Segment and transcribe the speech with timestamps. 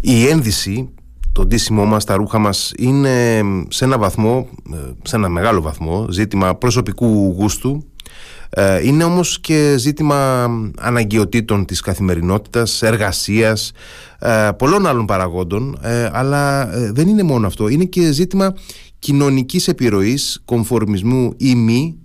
[0.00, 0.88] η ένδυση
[1.38, 4.48] το ντύσιμό μας, τα ρούχα μας είναι σε ένα βαθμό,
[5.02, 7.82] σε ένα μεγάλο βαθμό ζήτημα προσωπικού γούστου.
[8.50, 10.46] Ε, είναι όμως και ζήτημα
[10.78, 13.72] αναγκαιοτήτων της καθημερινότητας, εργασίας,
[14.18, 18.54] ε, πολλών άλλων παραγόντων ε, αλλά δεν είναι μόνο αυτό, είναι και ζήτημα
[18.98, 21.98] κοινωνικής επιρροής, κομφορμισμού ή μη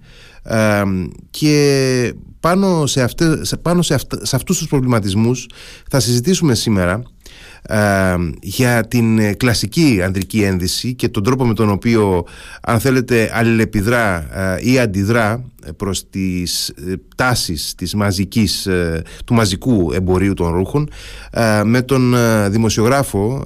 [1.29, 5.49] και πάνω σε, αυτές, πάνω σε, σε αυτούς τους προβληματισμούς
[5.89, 7.12] θα συζητήσουμε σήμερα ε,
[8.41, 12.25] για την ε, κλασική ανδρική ένδυση και τον τρόπο με τον οποίο
[12.61, 15.43] αν θέλετε αλληλεπιδρά ε, ή αντιδρά
[15.77, 16.73] προς τις
[17.15, 18.67] τάσεις της μαζικής,
[19.25, 20.89] του μαζικού εμπορίου των ρούχων
[21.63, 22.15] με τον
[22.49, 23.43] δημοσιογράφο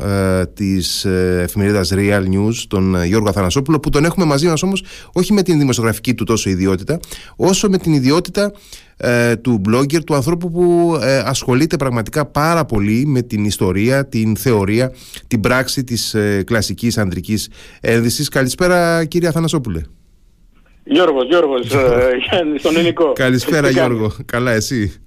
[0.54, 1.06] της
[1.42, 5.60] εφημερίδας Real News τον Γιώργο Αθανασόπουλο που τον έχουμε μαζί μας όμως όχι με την
[5.60, 7.00] δημοσιογραφική του τόσο ιδιότητα
[7.36, 8.52] όσο με την ιδιότητα
[8.98, 14.36] ε, του blogger, του ανθρώπου που ε, ασχολείται πραγματικά πάρα πολύ με την ιστορία, την
[14.36, 14.94] θεωρία,
[15.28, 17.50] την πράξη της ε, κλασικής ανδρικής
[17.82, 18.30] ένδυσης.
[18.30, 19.82] Καλησπέρα κύριε Αθανασόπουλε.
[20.90, 23.14] Γιώργος, Γιώργος, ε, στον ελληνικό.
[23.14, 25.02] Καλησπέρα Γιώργο, καλά εσύ;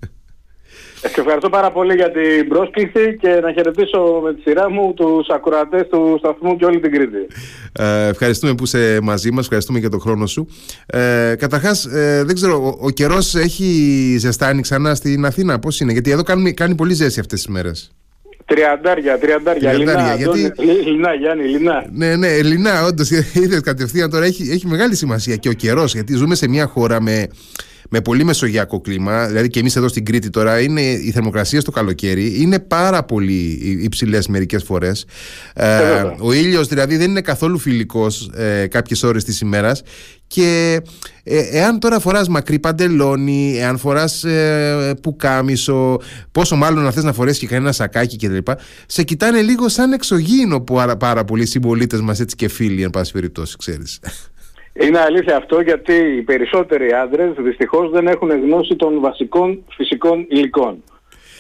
[1.00, 5.28] Σε ευχαριστώ πάρα πολύ για την πρόσκληση και να χαιρετήσω με τη σειρά μου τους
[5.28, 7.27] ακροατές του σταθμού και όλη την Κρήτη.
[7.72, 10.47] Ε, ευχαριστούμε που είσαι μαζί μας, ευχαριστούμε για τον χρόνο σου.
[10.87, 13.67] Ε, καταρχάς, ε, δεν ξέρω, ο, ο καιρός έχει
[14.19, 17.91] ζεστάνει ξανά στην Αθήνα, πώς είναι, γιατί εδώ κάνει, κάνει πολύ ζέστη αυτές τις μέρες.
[18.55, 20.53] Τριαντάρια, τριαντάρια, λινά, γιατί...
[20.84, 21.84] λινά, Γιάννη, λινά.
[21.93, 23.11] Ναι, ναι, λινά, όντως,
[23.43, 27.01] είδες κατευθείαν τώρα, έχει, έχει μεγάλη σημασία και ο καιρός, γιατί ζούμε σε μια χώρα
[27.01, 27.28] με
[27.91, 31.70] με πολύ μεσογειακό κλίμα, δηλαδή και εμείς εδώ στην Κρήτη τώρα, είναι η θερμοκρασία στο
[31.70, 35.05] καλοκαίρι είναι πάρα πολύ υψηλές μερικές φορές.
[35.55, 39.83] Ε, ο ήλιος δηλαδή δεν είναι καθόλου φιλικός ε, κάποιες ώρες της ημέρας.
[40.27, 40.81] Και
[41.22, 46.00] ε, εάν τώρα φοράς μακρύ παντελόνι, εάν φοράς ε, πουκάμισο,
[46.33, 48.53] πόσο μάλλον να θες να φορέσεις και κανένα σακάκι κτλ.
[48.87, 52.91] Σε κοιτάνε λίγο σαν εξωγήινο που πάρα, πάρα πολλοί συμπολίτες μας έτσι και φίλοι, εν
[52.91, 53.98] πάση περιπτώσει, ξέρεις.
[54.72, 60.82] Είναι αλήθεια αυτό γιατί οι περισσότεροι άντρες δυστυχώς δεν έχουν γνώση των βασικών φυσικών υλικών.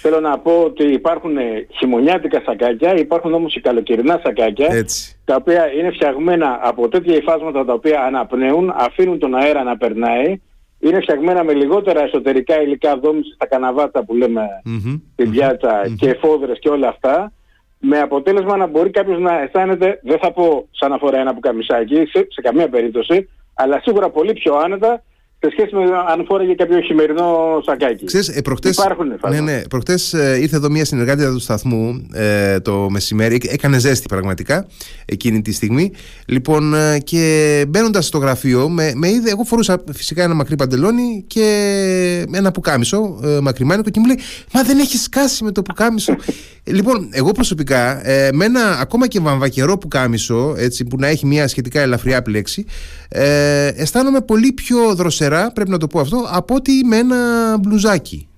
[0.02, 1.36] Θέλω να πω ότι υπάρχουν
[1.78, 4.86] χειμωνιάτικα σακάκια, υπάρχουν όμως οι καλοκαιρινά σακάκια,
[5.24, 10.40] τα οποία είναι φτιαγμένα από τέτοια υφάσματα τα οποία αναπνέουν, αφήνουν τον αέρα να περνάει,
[10.78, 16.16] είναι φτιαγμένα με λιγότερα εσωτερικά υλικά δόμηση στα καναβάτα που λέμε mm-hmm, στην πιατσα και
[16.20, 17.32] φόδρες και όλα αυτά,
[17.80, 21.94] με αποτέλεσμα να μπορεί κάποιος να αισθάνεται, δεν θα πω σαν να φοράει ένα πουκαμισάκι,
[21.94, 25.02] σε, σε καμία περίπτωση, αλλά σίγουρα πολύ πιο άνετα
[25.42, 28.04] σε σχέση με αν φόρεγε κάποιο χειμερινό σακάκι.
[28.04, 32.60] Ξέρεις, ε, προχτές, Υπάρχουν ναι, ναι, προχτές ε, ήρθε εδώ μια συνεργάτητα του σταθμού ε,
[32.60, 34.66] το μεσημέρι, έκανε ζέστη πραγματικά
[35.04, 35.92] εκείνη τη στιγμή.
[36.26, 41.24] Λοιπόν, ε, και μπαίνοντας στο γραφείο, με, με είδε, εγώ φορούσα φυσικά ένα μακρύ παντελόνι
[41.26, 44.18] και ένα πουκάμισο ε, μακριμάνικο και μου λέει
[44.52, 46.16] Μα δεν έχεις σκάσει με το πουκάμισο.
[46.64, 51.48] λοιπόν, εγώ προσωπικά, ε, με ένα ακόμα και βαμβακερό πουκάμισο, έτσι, που να έχει μια
[51.48, 52.64] σχετικά ελαφριά πλέξη,
[53.08, 57.16] ε, αισθάνομαι πολύ πιο δροσερό πρέπει να το πω αυτό, από ότι με ένα
[57.58, 58.28] μπλουζάκι.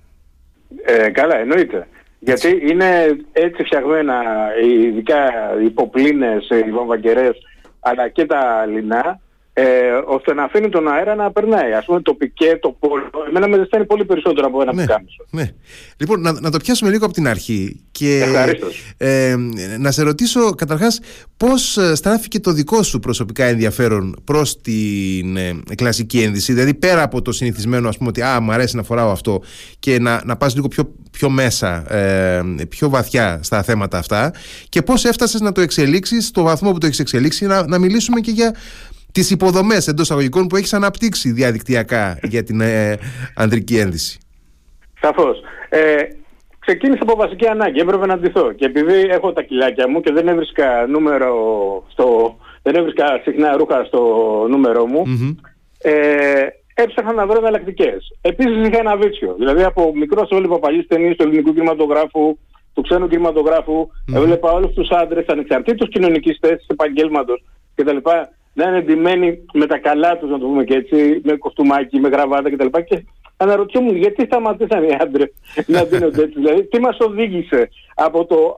[0.85, 1.87] Ε, καλά, εννοείται.
[2.19, 4.23] Γιατί είναι έτσι φτιαγμένα,
[4.63, 7.37] ειδικά οι υποπλήνες, οι βαμβακερές,
[7.79, 9.19] αλλά και τα λινά,
[9.53, 9.63] ε,
[10.05, 11.73] ώστε να αφήνει τον αέρα να περνάει.
[11.73, 15.25] Α πούμε το πικέ, το πόλο, εμένα με ζεσταίνει πολύ περισσότερο από ένα ναι, πουκάμισο.
[15.29, 15.49] Ναι.
[15.97, 17.81] Λοιπόν, να, να το πιάσουμε λίγο από την αρχή.
[17.91, 18.23] Και,
[18.97, 19.35] ε,
[19.77, 20.99] να σε ρωτήσω καταρχάς
[21.37, 27.01] πώς ε, στράφηκε το δικό σου προσωπικά ενδιαφέρον προς την ε, κλασική ένδυση; Δηλαδή πέρα
[27.03, 29.41] από το συνηθισμένο, ας πούμε, ότι α, μου αρέσει να φοράω αυτό
[29.79, 34.33] και να, να πας λίγο πιο, πιο μέσα, ε, πιο βαθιά στα θέματα αυτά.
[34.69, 38.19] Και πώς έφτασες να το εξελίξεις στο βαθμό που το έχεις εξελίξει, να, να μιλήσουμε
[38.19, 38.55] και για
[39.13, 42.97] τις υποδομές εντός αγωγικών που έχεις αναπτύξει διαδικτυακά για την ε,
[43.35, 44.19] ανδρική ένδυση.
[45.01, 45.37] Σαφώς.
[45.69, 45.95] Ε,
[46.59, 48.51] ξεκίνησα από βασική ανάγκη, έπρεπε να ντυθώ.
[48.51, 51.33] Και επειδή έχω τα κιλάκια μου και δεν έβρισκα νούμερο
[51.91, 52.37] στο...
[52.61, 54.01] Δεν έβρισκα συχνά ρούχα στο
[54.49, 55.03] νούμερό μου.
[55.05, 55.35] Mm-hmm.
[55.77, 58.17] Ε, έψαχνα να βρω εναλλακτικές.
[58.21, 59.35] Επίσης είχα ένα βίτσιο.
[59.37, 62.37] Δηλαδή από μικρός έβλεπα παλιέ ταινίες του ελληνικού κινηματογράφου,
[62.73, 63.87] του ξένου κινηματογράφου.
[63.89, 64.15] Mm-hmm.
[64.15, 67.43] Έβλεπα όλους τους άντρες ανεξαρτήτως κοινωνικής θέσης, επαγγέλματος
[67.75, 67.97] κτλ
[68.53, 72.09] να είναι εντυμένοι με τα καλά τους, να το πούμε και έτσι, με κοστούμάκι, με
[72.09, 72.65] γραβάτα κτλ.
[72.65, 73.05] Και, και
[73.37, 75.33] αναρωτιόμουν γιατί σταματήσαν οι άντρες
[75.65, 76.39] να δίνονται έτσι.
[76.39, 78.55] Δηλαδή, τι μας οδήγησε από το,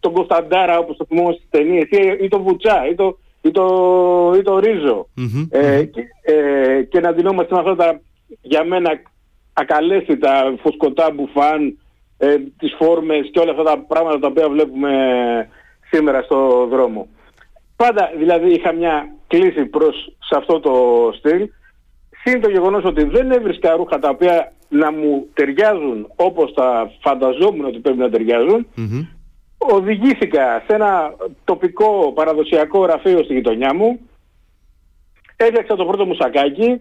[0.00, 4.34] τον Κωνσταντάρα, όπως το πούμε στις ταινίες, ή, ή το Βουτσά, ή το, ή το,
[4.38, 5.08] ή το Ρίζο.
[5.16, 8.00] Mm-hmm, ε, και, ε, και να δινόμαστε με αυτά τα,
[8.40, 8.90] για μένα,
[9.52, 11.78] ακαλέστητα φουσκωτά μπουφάν,
[12.18, 14.92] ε, τις φόρμες και όλα αυτά τα πράγματα τα οποία βλέπουμε
[15.90, 17.08] σήμερα στο δρόμο.
[17.76, 20.72] Πάντα δηλαδή είχα μια κλίση προς σε αυτό το
[21.18, 21.48] στυλ.
[22.24, 27.64] Συν το γεγονός ότι δεν έβρισκα ρούχα τα οποία να μου ταιριάζουν όπως τα φανταζόμουν
[27.64, 28.66] ότι πρέπει να ταιριαζουν
[29.60, 34.00] οδηγήθηκα σε ένα τοπικό παραδοσιακό γραφείο στη γειτονιά μου,
[35.36, 36.80] έδιαξα το πρώτο μου σακάκι,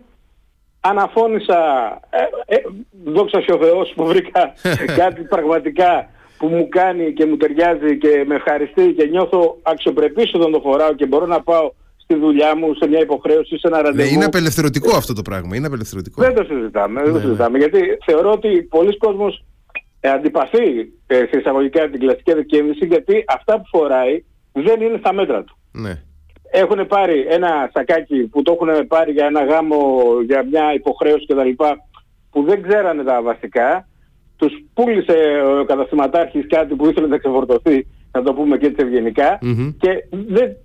[0.80, 1.60] αναφώνησα,
[2.10, 2.62] ε, ε,
[3.06, 4.54] δόξα ο Θεός που βρήκα
[5.02, 10.52] κάτι πραγματικά που μου κάνει και μου ταιριάζει και με ευχαριστεί και νιώθω αξιοπρεπής όταν
[10.52, 11.72] το φοράω και μπορώ να πάω
[12.12, 14.10] στη δουλειά μου, σε μια υποχρέωση, σε ένα ραντεβού.
[14.10, 15.56] Ναι, είναι απελευθερωτικό αυτό το πράγμα.
[15.56, 16.22] Είναι απελευθερωτικό.
[16.22, 17.02] Δεν το συζητάμε.
[17.02, 17.26] Δεν το ναι, ναι.
[17.26, 19.46] συζητάμε γιατί θεωρώ ότι πολλοί κόσμος
[20.00, 20.68] ε, αντιπαθεί
[21.08, 25.58] ε, σε εισαγωγικά την κλασική δικαιοσύνη γιατί αυτά που φοράει δεν είναι στα μέτρα του.
[25.72, 26.02] Ναι.
[26.52, 29.78] Έχουν πάρει ένα σακάκι που το έχουν πάρει για ένα γάμο,
[30.26, 31.50] για μια υποχρέωση κτλ.
[32.32, 33.88] που δεν ξέρανε τα βασικά.
[34.36, 39.40] Τους πούλησε ο καταστηματάρχης κάτι που ήθελε να ξεφορτωθεί, να το πούμε και έτσι ευγενικά,
[39.80, 40.56] και δεν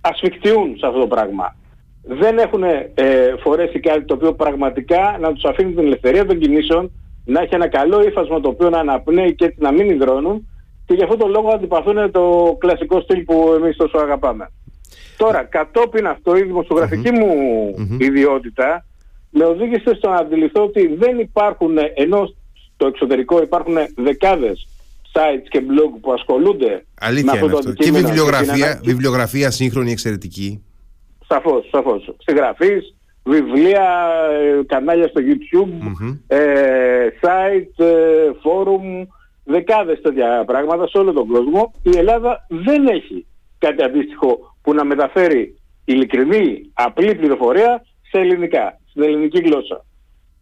[0.00, 1.56] ασφικτιούν σε αυτό το πράγμα.
[2.02, 6.90] Δεν έχουν ε, φορέσει κάτι το οποίο πραγματικά να τους αφήνει την ελευθερία των κινήσεων
[7.24, 10.48] να έχει ένα καλό ύφασμα το οποίο να αναπνέει και έτσι να μην υδρώνουν
[10.86, 14.50] και γι' αυτό το λόγο αντιπαθούν το κλασικό στυλ που εμείς τόσο αγαπάμε.
[15.16, 17.34] Τώρα, κατόπιν αυτό η δημοσιογραφικη μου
[17.98, 18.84] ιδιότητα
[19.30, 22.32] με οδήγησε στο να αντιληφθώ ότι δεν υπάρχουν, ενώ
[22.74, 24.68] στο εξωτερικό υπάρχουν δεκάδες
[25.12, 27.72] sites και blog που ασχολούνται Αλήθεια με αυτό το αυτό.
[27.72, 30.64] Και βιβλιογραφία, και βιβλιογραφία σύγχρονη εξαιρετική.
[31.26, 32.14] Σαφώς, σαφώς.
[32.18, 35.92] Συγγραφείς, βιβλία, ε, κανάλια στο YouTube,
[36.26, 39.06] ε, site, ε, forum,
[39.44, 41.72] δεκάδες τέτοια πράγματα σε όλο τον κόσμο.
[41.82, 43.26] Η Ελλάδα δεν έχει
[43.58, 45.54] κάτι αντίστοιχο που να μεταφέρει
[45.84, 49.84] ειλικρινή, απλή πληροφορία σε ελληνικά, στην ελληνική γλώσσα.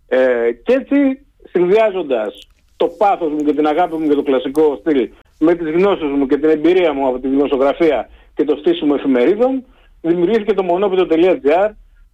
[0.08, 2.47] Ε, και έτσι συνδυάζοντας
[2.78, 5.08] το πάθος μου και την αγάπη μου για το κλασικό στυλ
[5.38, 9.64] με τις γνώσεις μου και την εμπειρία μου από τη δημοσιογραφία και το στήσιμο εφημερίδων
[10.00, 11.70] δημιουργήθηκε το monopito.gr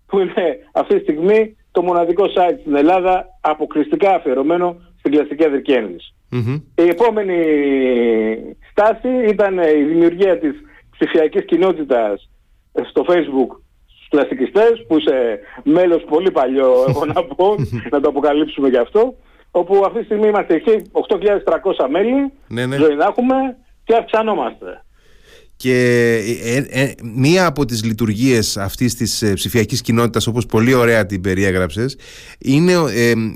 [0.06, 5.72] που είναι αυτή τη στιγμή το μοναδικό site στην Ελλάδα αποκλειστικά αφιερωμένο στην κλασική αδερκή
[6.74, 7.36] Η επόμενη
[8.70, 10.54] στάση ήταν η δημιουργία της
[10.90, 12.30] ψηφιακής κοινότητας
[12.90, 13.56] στο facebook
[13.86, 17.54] στους κλασικιστές που είσαι μέλος πολύ παλιό έχω να πω
[17.90, 19.14] να το αποκαλύψουμε γι' αυτό
[19.56, 20.62] όπου αυτή τη στιγμή είμαστε
[20.92, 22.76] 8.300 μέλη ναι, ναι.
[22.76, 24.83] ζωή να έχουμε και αυξανόμαστε.
[25.64, 25.76] Και
[26.44, 31.06] ε, ε, ε, μία από τις λειτουργίες αυτής της ε, ψηφιακής κοινότητας όπως πολύ ωραία
[31.06, 31.96] την περιέγραψες
[32.38, 32.72] είναι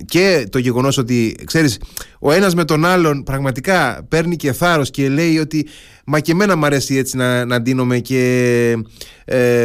[0.05, 1.81] και το γεγονός ότι ξέρεις
[2.21, 5.69] ο ένας με τον άλλον πραγματικά παίρνει και θάρρος και λέει ότι
[6.05, 8.77] μα και εμένα μου αρέσει έτσι να, να ντύνομαι και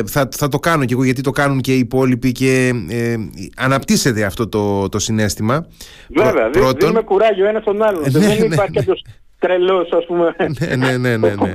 [0.06, 2.72] θα, θα το κάνω και εγώ γιατί το κάνουν και οι υπόλοιποι και
[3.58, 5.68] αναπτύσσεται αυτό το, το συνέστημα.
[6.10, 8.02] Βέβαια, Πρω, δίνουμε κουράγιο ένας τον άλλον.
[8.02, 8.80] Ναι, δεν ναι, υπάρχει ναι.
[8.80, 9.04] κάποιος
[9.40, 11.52] τρελός ας πούμε ναι, ναι, ναι, ναι, ναι.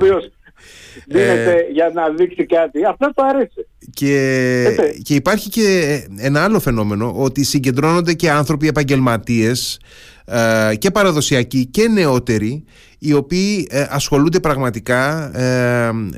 [1.07, 2.85] Δίνεται ε, για να δείξει κάτι.
[2.85, 3.67] Αυτό το αρέσει.
[3.93, 9.79] Και, και υπάρχει και ένα άλλο φαινόμενο ότι συγκεντρώνονται και άνθρωποι επαγγελματίες
[10.25, 12.63] ε, και παραδοσιακοί και νεότεροι
[12.99, 15.31] οι οποίοι ε, ασχολούνται πραγματικά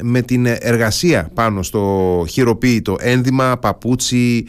[0.01, 4.47] με την εργασία πάνω στο χειροποίητο ένδυμα, παπούτσι,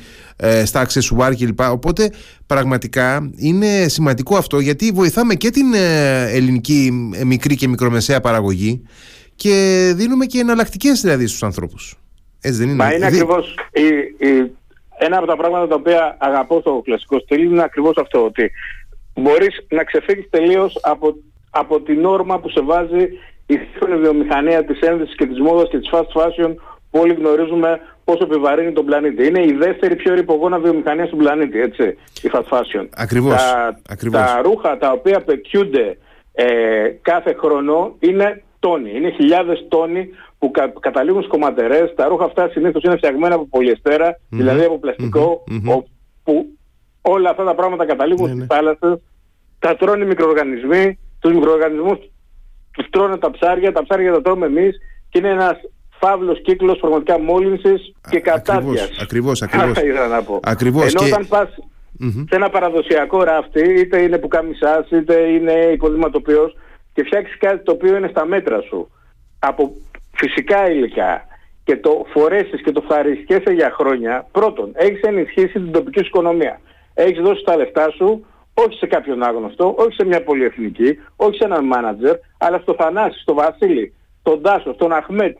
[0.64, 1.60] στα αξεσουάρ κλπ.
[1.60, 2.10] Οπότε
[2.46, 5.74] πραγματικά είναι σημαντικό αυτό γιατί βοηθάμε και την
[6.28, 8.82] ελληνική μικρή και μικρομεσαία παραγωγή
[9.42, 11.98] και δίνουμε και εναλλακτικές δηλαδή στους ανθρώπους.
[12.40, 13.54] Έτσι δεν είναι; Μα είναι ακριβώς
[14.98, 18.50] ένα από τα πράγματα τα οποία αγαπώ στο κλασικό στυλ είναι ακριβώς αυτό ότι
[19.14, 21.14] μπορείς να ξεφύγεις τελείως από,
[21.50, 23.08] από την όρμα που σε βάζει
[23.46, 26.54] η σύγχρονη βιομηχανία της ένδυσης και της μόδας και της fast fashion
[26.90, 29.26] που όλοι γνωρίζουμε πόσο επιβαρύνει τον πλανήτη.
[29.26, 32.86] Είναι η δεύτερη πιο ρηπογόνα βιομηχανία στον πλανήτη, έτσι, η fast fashion.
[32.96, 33.34] Ακριβώς.
[33.34, 34.20] Τα, Ακριβώς.
[34.20, 35.96] τα ρούχα τα οποία πετιούνται
[36.32, 36.44] ε,
[37.02, 38.90] κάθε χρόνο είναι τόνοι.
[38.96, 41.94] Είναι χιλιάδες τόνοι που κα, καταλήγουν στις κομματερές.
[41.96, 43.48] Τα ρούχα αυτά συνήθως είναι φτιαγμένα από
[44.28, 45.44] δηλαδή από πλαστικο
[46.24, 46.46] που
[47.02, 48.54] όλα αυτά τα πράγματα καταλήγουν ναι, στις ναι.
[48.54, 49.00] θάλασσες.
[49.58, 51.98] Τα τρώνε οι μικροοργανισμοί, τους μικροοργανισμούς
[52.72, 54.76] τους τρώνε τα ψάρια, τα ψάρια τα τρώμε εμείς
[55.08, 55.56] και είναι ένας
[56.00, 58.90] φαύλος κύκλος πραγματικά μόλυνσης και κατάδειας.
[59.02, 59.78] Ακριβώς, ακριβώς.
[60.42, 60.94] ακριβώς.
[60.94, 61.12] Ενώ και...
[61.12, 61.48] όταν πας
[62.28, 66.56] σε ένα παραδοσιακό ράφτη, είτε είναι που κάμισας, είτε είναι υποδηματοποιός,
[66.92, 68.90] και φτιάξεις κάτι το οποίο είναι στα μέτρα σου
[69.38, 69.72] από
[70.12, 71.26] φυσικά υλικά
[71.64, 76.60] και το φορέσεις και το ευχαριστιέσαι για χρόνια, πρώτον, έχεις ενισχύσει την τοπική σου οικονομία.
[76.94, 81.44] Έχεις δώσει τα λεφτά σου όχι σε κάποιον άγνωστο, όχι σε μια πολυεθνική, όχι σε
[81.44, 85.36] έναν μάνατζερ, αλλά στο Θανάση, στο Βασίλη, στον Τάσο, στον Αχμέτ,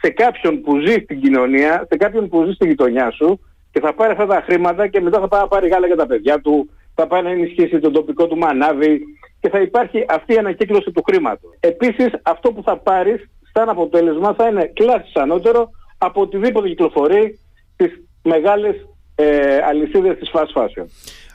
[0.00, 3.40] σε κάποιον που ζει στην κοινωνία, σε κάποιον που ζει στη γειτονιά σου
[3.72, 6.06] και θα πάρει αυτά τα χρήματα και μετά θα πάει να πάρει γάλα για τα
[6.06, 9.04] παιδιά του, θα πάει να ενισχύσει τον τοπικό του μανάβι,
[9.44, 11.50] και θα υπάρχει αυτή η ανακύκλωση του χρήματος.
[11.60, 17.38] Επίσης αυτό που θα πάρεις σαν αποτέλεσμα θα είναι κλάσεις ανώτερο από οτιδήποτε κυκλοφορεί
[17.74, 18.74] στις μεγάλες
[19.14, 20.84] ε, αλυσίδες της fast fashion.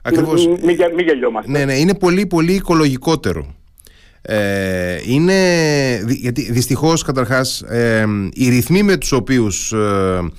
[0.04, 0.48] Ακριβώς.
[0.48, 1.52] Μην μη, μη γελιόμαστε.
[1.52, 3.56] Ναι, ναι, είναι πολύ πολύ οικολογικότερο.
[4.22, 5.34] Ε, είναι,
[6.08, 10.32] γιατί δυστυχώς καταρχάς ε, οι ρυθμοί με τους οποίους ε,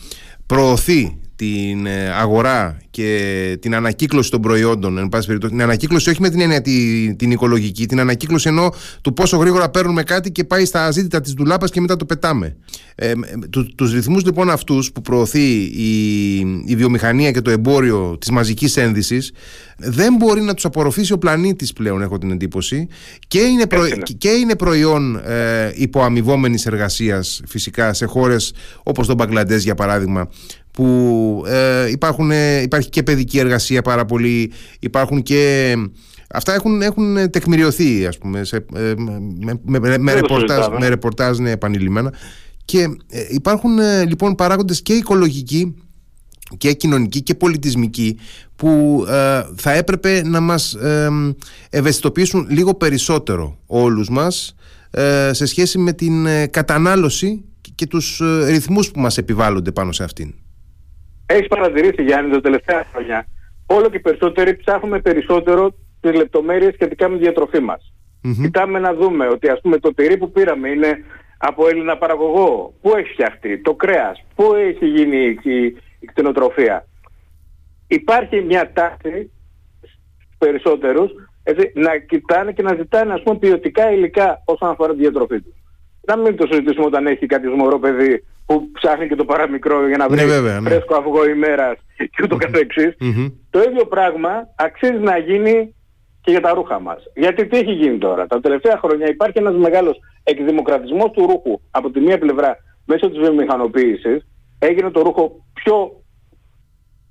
[0.46, 6.20] προωθεί την ε, αγορά και την ανακύκλωση των προϊόντων, εν πάση περιπτώσει, την ανακύκλωση όχι
[6.20, 10.44] με την έννοια την, την οικολογική, την ανακύκλωση ενώ του πόσο γρήγορα παίρνουμε κάτι και
[10.44, 12.56] πάει στα ζήτητα της ντουλάπας και μετά το πετάμε.
[12.94, 13.12] Ε,
[13.50, 18.76] του, τους ρυθμούς λοιπόν αυτούς που προωθεί η, η βιομηχανία και το εμπόριο της μαζικής
[18.76, 19.32] ένδυσης
[19.76, 22.86] δεν μπορεί να τους απορροφήσει ο πλανήτης πλέον έχω την εντύπωση.
[23.28, 23.64] Και είναι,
[24.18, 28.52] και είναι προϊόν ε, υποαμοιβόμενης εργασίας φυσικά σε χώρες
[28.82, 30.28] όπως το Μπαγκλαντές για παράδειγμα
[30.72, 32.30] που ε, υπάρχουν,
[32.62, 35.74] υπάρχει και παιδική εργασία πάρα πολύ, υπάρχουν και...
[36.32, 38.94] Αυτά έχουν, έχουν τεκμηριωθεί ας πούμε σε, ε,
[39.40, 42.12] με, με, με, ρεπορτάζ, με ρεπορτάζ ναι, επανειλημμένα.
[42.64, 45.74] Και ε, υπάρχουν ε, λοιπόν παράγοντες και οικολογικοί
[46.56, 48.18] και κοινωνικοί και πολιτισμικοί
[48.56, 49.04] που
[49.56, 50.76] θα έπρεπε να μας
[51.70, 54.54] ευαισθητοποιήσουν λίγο περισσότερο όλους μας
[55.30, 57.44] σε σχέση με την κατανάλωση
[57.74, 60.34] και τους ρυθμούς που μας επιβάλλονται πάνω σε αυτήν.
[61.32, 63.26] Έχεις παρατηρήσει, Γιάννη, τα τελευταία χρόνια.
[63.66, 67.92] Όλο και περισσότεροι ψάχνουμε περισσότερο τις λεπτομέρειες σχετικά με τη διατροφή μας.
[68.24, 71.04] mm Κοιτάμε να δούμε ότι ας πούμε το τυρί που πήραμε είναι
[71.38, 72.74] από Έλληνα παραγωγό.
[72.80, 75.64] Πού έχει φτιαχτεί, το κρέας, πού έχει γίνει η,
[76.00, 76.86] η κτηνοτροφία.
[77.88, 79.30] Υπάρχει μια τάση
[80.38, 81.10] περισσότερους
[81.74, 85.54] να κοιτάνε και να ζητάνε ας πούμε, ποιοτικά υλικά όσον αφορά τη διατροφή τους.
[86.06, 89.96] Να μην το συζητήσουμε όταν έχει κάποιος μωρό παιδί που ψάχνει και το παραμικρό για
[89.96, 90.68] να βρει ναι, βέβαια, ναι.
[90.68, 92.96] φρέσκο αυγό ημέρας και ούτω καθεξής.
[93.50, 95.74] Το ίδιο πράγμα αξίζει να γίνει
[96.20, 97.02] και για τα ρούχα μας.
[97.14, 101.90] Γιατί τι έχει γίνει τώρα; Τα τελευταία χρόνια υπάρχει ένας μεγάλος εκδημοκρατισμός του ρούχου από
[101.90, 104.26] τη μία πλευρά μέσω της βιομηχανοποίησης.
[104.58, 106.02] Έγινε το ρούχο πιο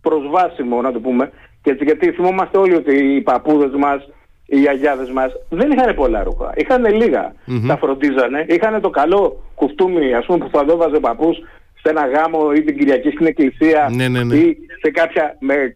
[0.01, 1.31] προσβάσιμο να το πούμε
[1.61, 4.09] και γιατί θυμόμαστε όλοι ότι οι παππούδες μας
[4.49, 6.53] οι αγιάδε μας δεν είχαν πολλά ρούχα.
[6.55, 7.33] Είχαν λίγα.
[7.47, 7.63] Mm-hmm.
[7.67, 8.45] Τα φροντίζανε.
[8.47, 11.37] Είχαν το καλό κουφτούμι, ας πούμε, που θα δόβαζε ο παππούς
[11.81, 14.35] σε ένα γάμο ή την Κυριακή στην εκκλησία ναι, ναι, ναι.
[14.35, 15.73] ή σε κάποια με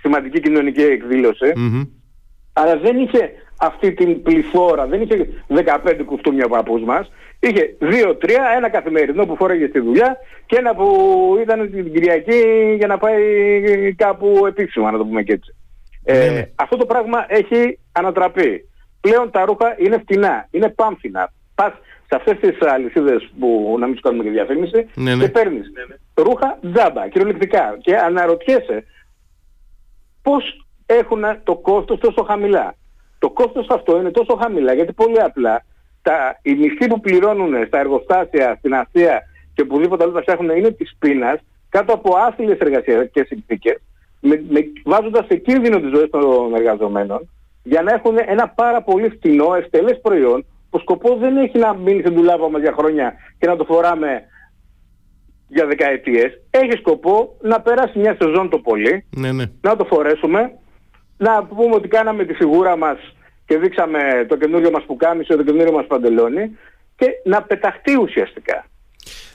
[0.00, 1.52] σημαντική κοινωνική εκδήλωση.
[1.56, 1.88] Mm-hmm.
[2.52, 7.10] Αλλά δεν είχε αυτή την πληθώρα, δεν είχε 15 κουφτούμια ο παππούς μας.
[7.40, 10.16] Είχε δύο-τρία, ένα καθημερινό που φόρεγε στη δουλειά
[10.46, 10.86] και ένα που
[11.42, 12.40] ήταν την Κυριακή
[12.76, 13.22] για να πάει
[13.96, 15.54] κάπου επίσημα, να το πούμε και έτσι.
[16.04, 16.50] Ε, ναι, ναι.
[16.54, 18.68] Αυτό το πράγμα έχει ανατραπεί.
[19.00, 21.32] Πλέον τα ρούχα είναι φτηνά, είναι πάμφινα.
[21.54, 21.72] Πας
[22.06, 25.66] σε αυτές τις αλυσίδες που να μην τους κάνουμε και διαφήμιση ναι, και παίρνεις
[26.14, 27.78] ρούχα τζάμπα, κυριολεκτικά.
[27.80, 28.84] Και αναρωτιέσαι
[30.22, 32.74] πώς έχουν το κόστος τόσο χαμηλά.
[33.18, 35.64] Το κόστος αυτό είναι τόσο χαμηλά γιατί πολύ απλά
[36.02, 39.22] τα, οι μισθοί που πληρώνουν στα εργοστάσια, στην Ασία
[39.54, 43.80] και οπουδήποτε άλλο τα φτιάχνουν είναι της πείνας κάτω από άθλιες εργασιακές συνθήκες
[44.22, 47.30] με, με, βάζοντας σε κίνδυνο τις ζωές των εργαζομένων
[47.62, 52.00] για να έχουν ένα πάρα πολύ φτηνό, ευτελές προϊόν που σκοπό δεν έχει να μείνει
[52.00, 54.22] στην δουλάπα μας για χρόνια και να το φοράμε
[55.48, 56.40] για δεκαετίες.
[56.50, 59.44] Έχει σκοπό να περάσει μια σεζόν το πολύ, ναι, ναι.
[59.60, 60.52] να το φορέσουμε,
[61.16, 62.98] να πούμε ότι κάναμε τη φιγούρα μας
[63.46, 66.58] και δείξαμε το καινούριο μας πουκάμισο, το καινούριο μας παντελόνι
[66.96, 68.66] και να πεταχτεί ουσιαστικά.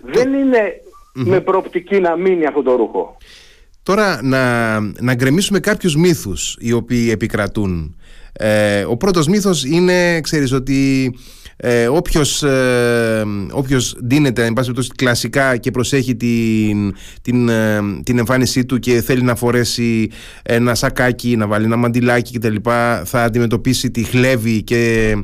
[0.01, 0.81] Δεν είναι
[1.13, 3.17] με προοπτική να μείνει αυτό το ρούχο.
[3.87, 7.95] Τώρα να, να γκρεμίσουμε κάποιους μύθους οι οποίοι επικρατούν.
[8.33, 11.13] Ε, ο πρώτος μύθος είναι, ξέρεις, ότι
[11.57, 18.65] ε, όποιος, ε, όποιος δίνεται εν πάση κλασικά και προσέχει την, την, ε, την εμφάνισή
[18.65, 20.09] του και θέλει να φορέσει
[20.43, 22.55] ένα σακάκι, να βάλει ένα μαντιλάκι κτλ
[23.03, 25.15] θα αντιμετωπίσει τη χλέβη και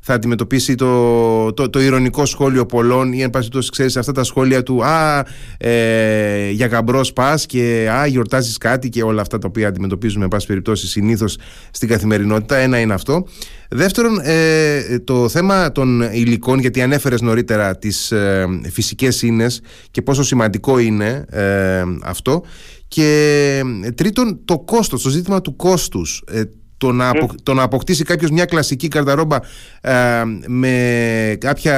[0.00, 4.24] θα αντιμετωπίσει το, το, το ηρωνικό σχόλιο πολλών ή εν πάση τόσο ξέρεις αυτά τα
[4.24, 5.24] σχόλια του «Α,
[5.58, 10.30] ε, για γαμπρός πας» και «Α, γιορτάζεις κάτι» και όλα αυτά τα οποία αντιμετωπίζουμε εν
[10.30, 11.38] πάση περιπτώσει συνήθως
[11.70, 12.56] στην καθημερινότητα.
[12.56, 13.26] Ένα είναι αυτό.
[13.72, 19.60] Δεύτερον, ε, το θέμα των υλικών, γιατί ανέφερες νωρίτερα τις ε, φυσικές ίνες
[19.90, 22.42] και πόσο σημαντικό είναι ε, αυτό.
[22.88, 23.62] Και
[23.94, 26.22] τρίτον, το κόστος, το ζήτημα του κόστους.
[26.30, 26.42] Ε,
[26.76, 29.36] το να, απο, το να αποκτήσει κάποιος μια κλασική καρταρόμπα
[29.80, 31.76] ε, με κάποια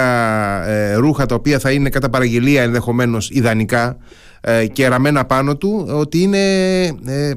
[0.67, 3.97] ε, ρούχα τα οποία θα είναι κατά παραγγελία ενδεχομένως ιδανικά
[4.41, 6.39] ε, και ραμμένα πάνω του, ότι είναι,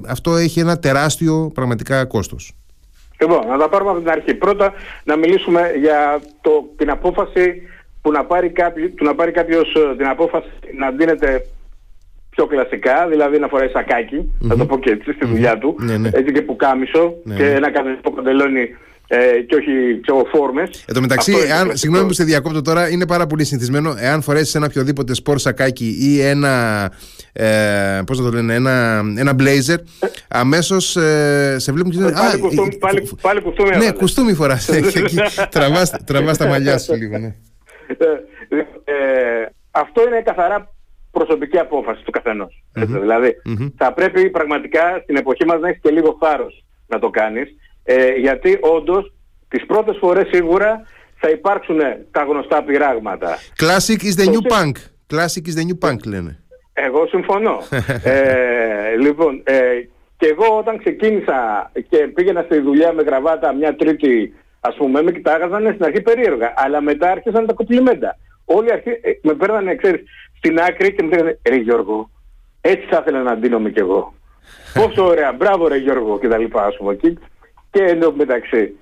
[0.08, 2.54] αυτό έχει ένα τεράστιο πραγματικά κόστος.
[3.20, 4.34] Λοιπόν, να τα πάρουμε από την αρχή.
[4.34, 7.62] Πρώτα να μιλήσουμε για το, την απόφαση
[8.02, 11.46] που να πάρει, κάποιο, του να πάρει κάποιος την απόφαση να δίνεται
[12.30, 14.48] πιο κλασικά, δηλαδή να φοράει σακάκι, mm-hmm.
[14.48, 16.14] θα το πω και έτσι, στη δουλειά του, mm-hmm.
[16.14, 17.50] έτσι και πουκάμισο ναι, και ναι.
[17.50, 18.76] ένα κανονικό παντελόνι
[19.08, 19.72] ε, και όχι
[20.32, 20.84] φόρμες.
[20.88, 24.56] Εν τω μεταξύ, εάν, συγγνώμη που σε διακόπτω τώρα, είναι πάρα πολύ συνηθισμένο εάν φορέσεις
[24.56, 26.92] ένα οποιοδήποτε σπορ σακάκι ή ένα.
[27.34, 29.78] Ε, πώς το λένε, ένα, ένα blazer,
[30.28, 32.12] αμέσως ε, σε βλέπουν και λένε.
[32.12, 33.78] Πάλι, κουστούμι, πάλι, πάλι κουστούμι.
[33.78, 34.70] Ναι, κουστούμι φοράς.
[36.06, 37.18] Τραβά τα μαλλιά σου λίγο.
[37.18, 37.36] Ναι.
[37.88, 40.74] Ε, ε, αυτό είναι καθαρά
[41.12, 43.36] προσωπική απόφαση του καθενο δηλαδη
[43.78, 47.56] θα πρέπει πραγματικά στην εποχή μας να έχεις και λίγο θάρρος να το κάνεις.
[47.88, 49.14] Ε, γιατί όντως
[49.48, 51.80] τις πρώτες φορές σίγουρα θα υπάρξουν
[52.12, 53.38] τα γνωστά πειράγματα.
[53.60, 54.74] Classic is the new punk.
[55.14, 56.40] Classic is the new punk λένε.
[56.74, 57.58] Εγώ συμφωνώ.
[58.04, 59.56] ε, λοιπόν, ε,
[60.18, 65.12] και εγώ όταν ξεκίνησα και πήγαινα στη δουλειά με γραβάτα μια τρίτη, ας πούμε, με
[65.12, 66.54] κοιτάγαζαν στην αρχή περίεργα.
[66.56, 68.18] Αλλά μετά άρχισαν τα κοπλιμέντα.
[68.46, 70.02] Όλοι αρχί, ε, με παίρνανε, ξέρεις,
[70.38, 72.10] στην άκρη και μου λέγανε «Ρε Γιώργο,
[72.62, 74.14] έτσι θα ήθελα να ντύνομαι κι εγώ».
[74.80, 76.96] Πόσο ωραία, μπράβο ρε Γιώργο και τα λοιπά, ας πούμε.
[76.96, 77.14] Και
[77.84, 78.78] ενώ μεταξύ.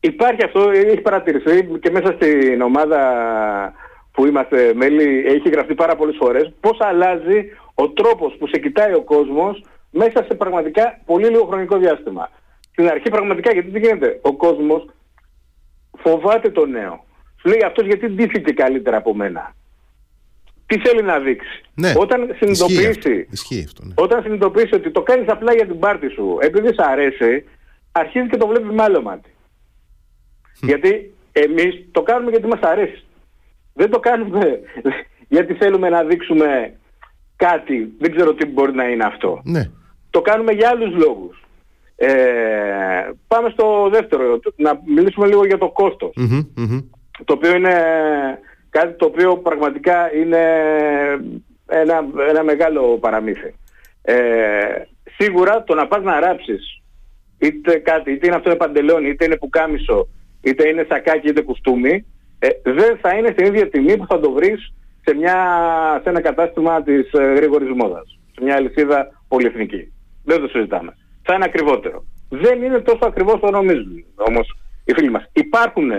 [0.00, 3.00] Υπάρχει αυτό, έχει παρατηρηθεί και μέσα στην ομάδα
[4.12, 8.94] που είμαστε μέλη, έχει γραφτεί πάρα πολλές φορές, πώς αλλάζει ο τρόπος που σε κοιτάει
[8.94, 12.30] ο κόσμος μέσα σε πραγματικά πολύ λίγο χρονικό διάστημα.
[12.70, 14.86] Στην αρχή πραγματικά, γιατί τι γίνεται, ο κόσμος
[15.98, 17.04] φοβάται το νέο.
[17.40, 19.54] Σου λέει αυτός γιατί ντύθηκε καλύτερα από μένα;
[20.66, 23.28] Τι θέλει να δείξει; Ναι, όταν συνειδητοποιήσει,
[23.82, 23.94] ναι.
[23.94, 27.44] όταν συνειδητοποιήσει ότι το κάνεις απλά για την πάρτη σου, επειδή σ' αρέσει,
[27.96, 29.30] αρχίζει και το βλέπει με άλλο μάτι.
[30.62, 33.04] Γιατί εμείς το κάνουμε γιατί μας αρέσει.
[33.72, 34.60] Δεν το κάνουμε
[35.34, 36.74] γιατί θέλουμε να δείξουμε
[37.36, 39.40] κάτι, δεν ξέρω τι μπορεί να είναι αυτό.
[39.44, 39.70] Ναι.
[40.10, 41.42] Το κάνουμε για άλλους λόγους.
[41.96, 46.14] Ε, πάμε στο δεύτερο, να μιλήσουμε λίγο για το κοστος
[47.24, 47.74] Το οποίο είναι
[48.70, 50.42] κάτι το οποίο πραγματικά είναι
[51.66, 53.54] ένα, ένα μεγάλο παραμύθι.
[54.02, 54.14] Ε,
[55.16, 56.82] σίγουρα το να πας να ράψεις
[57.38, 60.08] είτε κάτι, είτε είναι αυτό είναι παντελόνι, είτε είναι πουκάμισο,
[60.42, 62.06] είτε είναι σακάκι, είτε κουστούμι,
[62.38, 64.72] ε, δεν θα είναι στην ίδια τιμή που θα το βρεις
[65.04, 65.36] σε, μια,
[66.02, 69.92] σε ένα κατάστημα της ε, γρήγορης μόδας, σε μια αλυσίδα πολυεθνική.
[70.24, 70.96] Δεν το συζητάμε.
[71.22, 72.04] Θα είναι ακριβότερο.
[72.28, 75.24] Δεν είναι τόσο ακριβώς το νομίζουν όμως οι φίλοι μας.
[75.32, 75.90] Υπάρχουν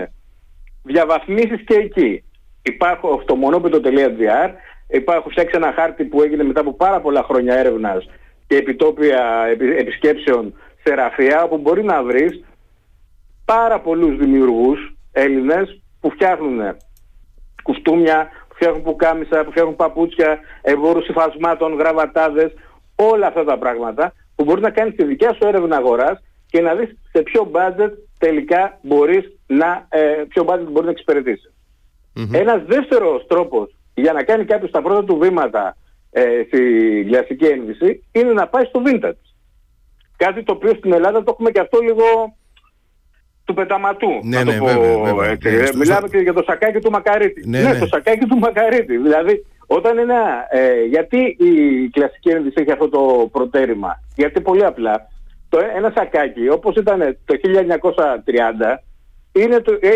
[0.82, 2.24] διαβαθμίσεις και εκεί.
[2.62, 4.50] Υπάρχουν αυτομονόπιτο.gr,
[4.88, 8.08] υπάρχουν φτιάξει ένα χάρτη που έγινε μετά από πάρα πολλά χρόνια έρευνας
[8.46, 9.44] και επιτόπια
[9.78, 10.54] επισκέψεων
[10.88, 12.44] θεραπεία όπου μπορεί να βρεις
[13.44, 16.60] πάρα πολλούς δημιουργούς Έλληνες που φτιάχνουν
[17.62, 22.52] κουστούμια, που φτιάχνουν πουκάμισα, που φτιάχνουν παπούτσια, εμπόρους υφασμάτων, γραβατάδες,
[22.96, 26.74] όλα αυτά τα πράγματα που μπορείς να κάνεις τη δικιά σου έρευνα αγοράς και να
[26.74, 31.52] δεις σε ποιο budget τελικά μπορείς να, ε, ποιο budget μπορείς να εξυπηρετήσεις.
[32.16, 32.34] Mm-hmm.
[32.34, 35.76] Ένας δεύτερος τρόπος για να κάνει κάποιος τα πρώτα του βήματα
[36.10, 36.60] ε, στη
[37.08, 39.25] κλασική ένδυση είναι να πάει στο vintage.
[40.16, 42.04] Κάτι το οποίο στην Ελλάδα το έχουμε και αυτό λίγο
[43.44, 44.08] του πεταματού.
[44.22, 44.58] Ναι, ναι,
[45.02, 45.50] βέβαια, έτσι.
[45.50, 47.48] Ναι, Μιλάμε και για το σακάκι του Μακαρίτη.
[47.48, 48.96] Ναι, ναι, το σακάκι του Μακαρίτη.
[48.96, 55.08] Δηλαδή, όταν ένα, ε, γιατί η κλασική ένδυση έχει αυτό το προτέρημα; Γιατί πολύ απλά,
[55.48, 58.82] το, ένα σακάκι όπως ήταν το 1930,
[59.32, 59.90] είναι το, ε,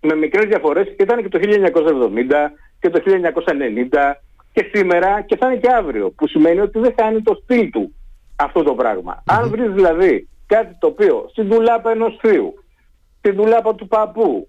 [0.00, 4.14] με μικρές διαφορές ήταν και το 1970 και το 1990
[4.52, 6.10] και σήμερα και θα είναι και αύριο.
[6.10, 7.94] Που σημαίνει ότι δεν χάνει το στυλ του
[8.40, 12.54] αυτό το πραγμα Αν βρεις δηλαδή κάτι το οποίο στην δουλάπα ενός θείου,
[13.18, 14.48] στην δουλάπα του παππού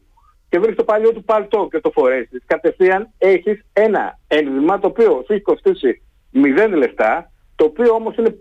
[0.50, 5.24] και βρεις το παλιό του παλτό και το φορέσεις, κατευθείαν έχεις ένα ένδυμα το οποίο
[5.26, 6.02] σου έχει κοστίσει
[6.34, 8.38] 0 λεφτά, το οποίο όμως είναι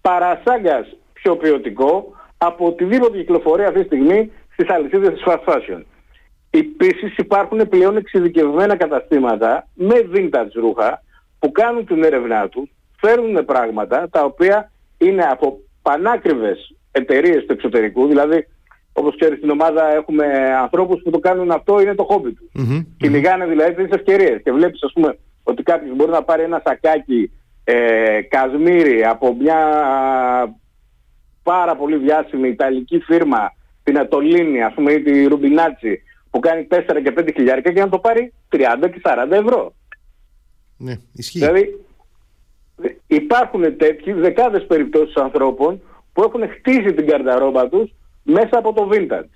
[0.00, 5.82] παρασάγκας πιο ποιοτικό από οτιδήποτε κυκλοφορεί αυτή τη στιγμή στις αλυσίδες της fast fashion.
[6.50, 11.02] Επίσης υπάρχουν πλέον εξειδικευμένα καταστήματα με vintage ρούχα
[11.38, 14.70] που κάνουν την έρευνά τους, φέρνουν πράγματα τα οποία
[15.04, 18.46] είναι από πανάκριβες εταιρείες του εξωτερικού, δηλαδή
[18.92, 20.26] όπως ξέρεις στην ομάδα έχουμε
[20.62, 22.48] ανθρώπους που το κάνουν αυτό, είναι το χόμπι τους.
[22.58, 22.86] Mm-hmm.
[22.96, 27.30] Κυνηγάνε δηλαδή τις ευκαιρίες και βλέπεις ας πούμε ότι κάποιος μπορεί να πάρει ένα σακάκι
[27.64, 29.58] ε, κασμίρι από μια
[31.42, 36.80] πάρα πολύ διάσημη ιταλική φύρμα, την Ατολίνη ας πούμε ή τη Ρουμπινάτσι, που κάνει 4
[37.04, 38.58] και 5 χιλιάρικα και να το πάρει 30
[38.92, 39.74] και 40 ευρώ.
[40.76, 41.38] Ναι, ισχύει.
[41.38, 41.84] Δηλαδή
[43.06, 45.80] υπάρχουν τέτοιοι δεκάδες περιπτώσεις ανθρώπων
[46.12, 47.90] που έχουν χτίσει την καρταρόμπα τους
[48.22, 49.34] μέσα από το vintage.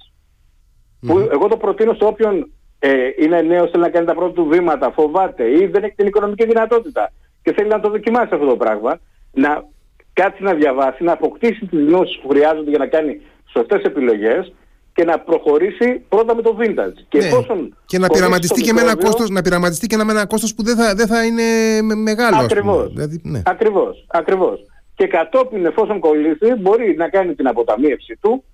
[1.06, 4.46] Που εγώ το προτείνω σε όποιον ε, είναι νέος, θέλει να κάνει τα πρώτα του
[4.46, 8.56] βήματα, φοβάται ή δεν έχει την οικονομική δυνατότητα και θέλει να το δοκιμάσει αυτό το
[8.56, 8.98] πράγμα,
[9.32, 9.64] να
[10.12, 13.20] κάτσει να διαβάσει, να αποκτήσει τις γνώσεις που χρειάζονται για να κάνει
[13.52, 14.52] σωστές επιλογές
[14.98, 16.98] και να προχωρήσει πρώτα με το vintage.
[17.08, 17.68] Και, ναι.
[17.86, 20.76] και να πειραματιστεί και, με ένα κόστος, να πειραματιστεί και με ένα κόστος που δεν
[20.76, 21.42] θα, δεν θα είναι
[21.82, 22.36] μεγάλο.
[22.36, 22.92] Ακριβώς.
[22.92, 23.42] Δηλαδή, ναι.
[23.44, 24.60] ακριβώς, ακριβώς.
[24.94, 28.44] Και κατόπιν εφόσον κολλήσει μπορεί να κάνει την αποταμίευση του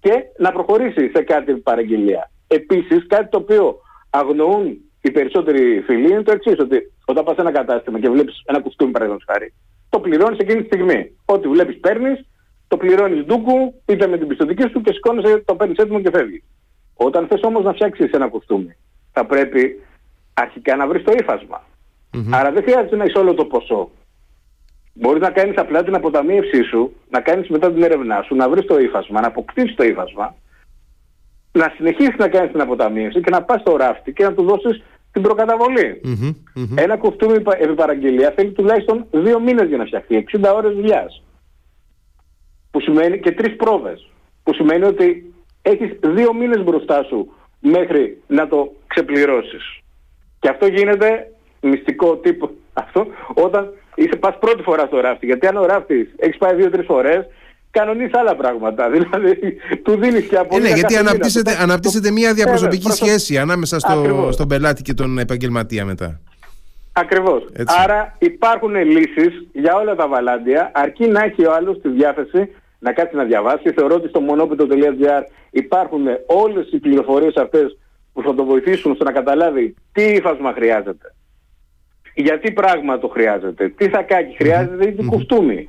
[0.00, 2.30] και να προχωρήσει σε κάτι παραγγελία.
[2.46, 7.40] Επίσης, κάτι το οποίο αγνοούν οι περισσότεροι φίλοι είναι το εξής, ότι όταν πας σε
[7.40, 9.54] ένα κατάστημα και βλέπεις ένα κουστούμι παραδείγματος χάρη,
[9.88, 11.16] το πληρώνεις εκείνη τη στιγμή.
[11.24, 12.26] Ό,τι βλέπεις παίρνεις,
[12.70, 16.42] το πληρώνεις ντούκου, είτε με την πιστοτική σου και σηκώνεσαι, το παίρνεις έτοιμο και φεύγεις.
[16.94, 18.76] Όταν θες όμως να φτιάξεις ένα κουστούμι,
[19.12, 19.80] θα πρέπει
[20.34, 21.64] αρχικά να βρεις το υφασμα
[22.30, 23.90] Άρα δεν χρειάζεται να έχεις όλο το ποσό.
[24.92, 28.64] Μπορείς να κάνεις απλά την αποταμίευσή σου, να κάνεις μετά την έρευνά σου, να βρεις
[28.64, 30.34] το ύφασμα, να αποκτήσεις το ύφασμα,
[31.52, 34.82] να συνεχίσεις να κάνεις την αποταμίευση και να πας στο ράφτη και να του δώσεις
[35.12, 36.00] την προκαταβολη
[36.74, 41.22] Ένα κουφτούμι επί παραγγελία θέλει τουλάχιστον δύο μήνες για να φτιαχτεί, 60 ώρες δουλειάς.
[42.70, 44.08] Που σημαίνει και τρεις πρόβες.
[44.42, 49.78] Που σημαίνει ότι έχεις δύο μήνες μπροστά σου μέχρι να το ξεπληρώσεις.
[50.38, 51.30] Και αυτό γίνεται
[51.60, 52.50] μυστικό τύπο
[52.82, 55.26] αυτό όταν είσαι πας πρώτη φορά στο ράφτη.
[55.26, 57.26] Γιατί αν ο ράφτης έχεις πάει δύο-τρεις φορές,
[57.70, 58.88] κανονίζεις άλλα πράγματα.
[58.94, 64.28] Δηλαδή, του δίνεις και από ε, Ναι, γιατί αναπτύσσεται, αναπτύσσεται μια διαπροσωπική σχέση ανάμεσα στο,
[64.32, 66.20] στον πελάτη και τον επαγγελματία μετά.
[66.92, 67.46] Ακριβώς.
[67.82, 72.50] Άρα υπάρχουν λύσεις για όλα τα βαλάντια, αρκεί να έχει ο άλλος τη διάθεση
[72.80, 73.72] να κάτσεις να διαβάσεις.
[73.74, 77.78] Θεωρώ ότι στο monopito.gr υπάρχουν όλες οι πληροφορίες αυτές
[78.12, 81.14] που θα το βοηθήσουν στο να καταλάβει τι ύφασμα χρειάζεται.
[82.14, 85.68] Γιατί πράγμα το χρειάζεται, τι σακάκι χρειάζεται ή τι κουστούμι.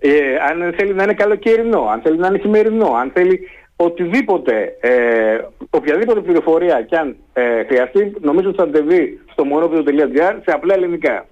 [0.00, 3.40] Ε, αν θέλει να είναι καλοκαιρινό, αν θέλει να είναι χειμερινό, αν θέλει
[3.76, 5.38] οτιδήποτε, ε,
[5.70, 11.26] οποιαδήποτε πληροφορία και αν ε, χρειαστεί, νομίζω ότι θα αντεβεί στο monopio.gr σε απλά ελληνικά.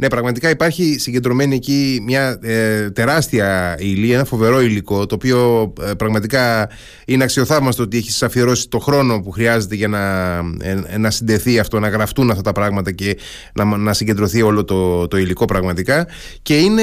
[0.00, 5.94] Ναι, πραγματικά υπάρχει συγκεντρωμένη εκεί μια ε, τεράστια ύλη, ένα φοβερό υλικό, το οποίο ε,
[5.94, 6.70] πραγματικά
[7.04, 11.78] είναι αξιοθαύμαστο ότι έχεις αφιερώσει το χρόνο που χρειάζεται για να, ε, να συντεθεί αυτό,
[11.78, 13.18] να γραφτούν αυτά τα πράγματα και
[13.54, 16.06] να, να συγκεντρωθεί όλο το, το υλικό πραγματικά.
[16.42, 16.82] Και είναι,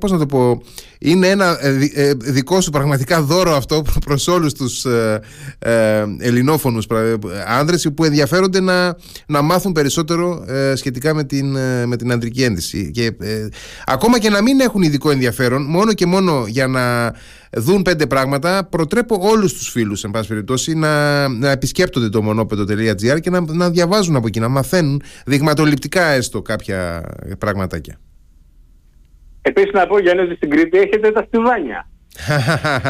[0.00, 0.62] πώς να το πω,
[0.98, 5.20] είναι ένα ε, ε, δικό σου πραγματικά δώρο αυτό προς όλους τους ε,
[5.58, 6.86] ε, ελληνόφωνους
[7.46, 11.56] άνδρες που ενδιαφέρονται να, να μάθουν περισσότερο σχετικά με την,
[11.86, 13.12] με την ανδρική ένδυση και
[13.86, 17.14] ακόμα και να μην έχουν ειδικό ενδιαφέρον μόνο και μόνο για να
[17.52, 23.20] δουν πέντε πράγματα προτρέπω όλους τους φίλους εν πάση περιπτώσει να, να επισκέπτονται το μονόπεδο.gr
[23.20, 27.02] και να, να διαβάζουν από εκεί να μαθαίνουν δειγματοληπτικά έστω κάποια
[27.38, 27.98] πραγματάκια
[29.48, 31.88] Επίσης να πω για να στην Κρήτη έχετε τα στιβάνια.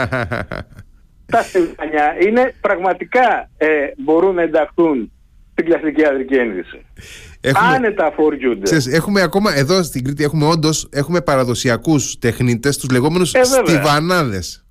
[1.33, 5.13] τα στιβάνια είναι πραγματικά ε, μπορούν να ενταχθούν
[5.53, 6.87] στην κλασική αδρική ένδυση.
[7.49, 8.77] Έχουμε, Άνετα φοριούνται.
[8.91, 14.66] έχουμε ακόμα εδώ στην Κρήτη έχουμε όντως έχουμε παραδοσιακούς τεχνίτες, τους λεγόμενους ε, στιβανάδες.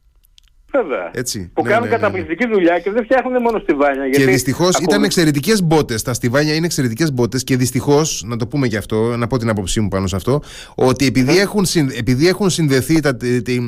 [0.76, 1.12] Βέβαια.
[1.14, 1.52] Έτσι.
[1.54, 4.10] Που ναι, κάνουν ναι, ναι, καταπληκτική δουλειά και δεν φτιάχνουν μόνο στιβάνια.
[4.10, 6.02] Και δυστυχώς ήταν εξαιρετικές μπότες.
[6.02, 9.50] Τα στιβάνια είναι εξαιρετικές μπότες και δυστυχώς, να το πούμε γι' αυτό, να πω την
[9.50, 10.42] άποψή μου πάνω σε αυτό,
[10.76, 11.66] ότι επειδή, έχουν,
[11.98, 13.18] επειδή έχουν συνδεθεί τα,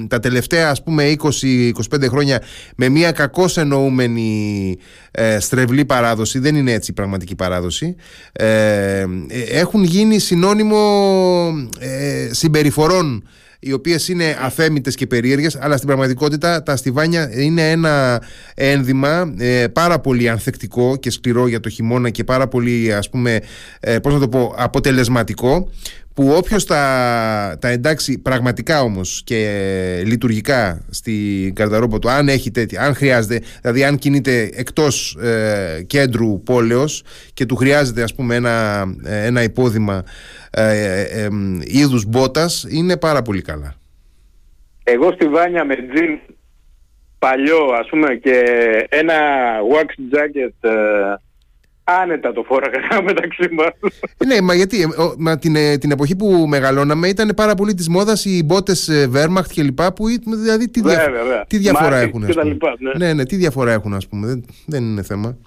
[0.07, 2.41] τα τελευταία ας πούμε 20-25 χρόνια
[2.75, 4.77] με μια κακώ εννοούμενη
[5.11, 7.95] ε, στρεβλή παράδοση, δεν είναι έτσι η πραγματική παράδοση,
[8.31, 9.05] ε, ε
[9.51, 10.79] έχουν γίνει συνώνυμο
[11.79, 13.23] ε, συμπεριφορών
[13.67, 18.21] οι οποίες είναι αθέμητες και περίεργες αλλά στην πραγματικότητα τα στιβάνια είναι ένα
[18.55, 23.39] ένδυμα ε, πάρα πολύ ανθεκτικό και σκληρό για το χειμώνα και πάρα πολύ ας πούμε
[23.79, 25.69] ε, πώς να το πω αποτελεσματικό
[26.17, 29.39] που όποιος τα, τα εντάξει πραγματικά όμως και
[30.05, 36.43] λειτουργικά στην καρδαρόμπα του αν έχει τέτοια, αν χρειάζεται δηλαδή αν κινείται εκτός ε, κέντρου
[36.43, 37.03] πόλεως
[37.33, 40.03] και του χρειάζεται ας πούμε ένα, ένα υπόδημα
[40.51, 41.27] ε, ε,
[41.61, 43.73] είδους μπότας είναι πάρα πολύ καλά.
[44.83, 46.19] Εγώ στη Βάνια με τζιν
[47.19, 48.43] παλιό ας πούμε και
[48.89, 49.15] ένα
[49.73, 51.15] wax jacket ε,
[52.01, 53.91] άνετα το φόραγα μεταξύ μας.
[54.25, 58.43] Ναι, μα γιατί μα την, την εποχή που μεγαλώναμε ήταν πάρα πολύ της μόδας οι
[58.45, 60.05] μπότες Wehrmacht και λοιπά που
[60.37, 60.81] δηλαδή τι,
[61.47, 62.47] τι διαφορά έχουν ας πούμε.
[62.79, 63.05] ναι.
[63.05, 65.37] ναι, ναι, τι διαφορά έχουν ας πούμε, δεν, δεν είναι θέμα.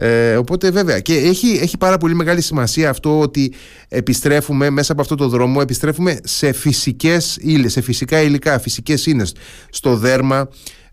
[0.00, 3.52] Ε, οπότε βέβαια και έχει, έχει πάρα πολύ μεγάλη σημασία αυτό ότι
[3.88, 9.34] επιστρέφουμε μέσα από αυτό το δρόμο επιστρέφουμε σε φυσικές ύλες, σε φυσικά υλικά, φυσικές ίνες
[9.70, 10.48] στο δέρμα,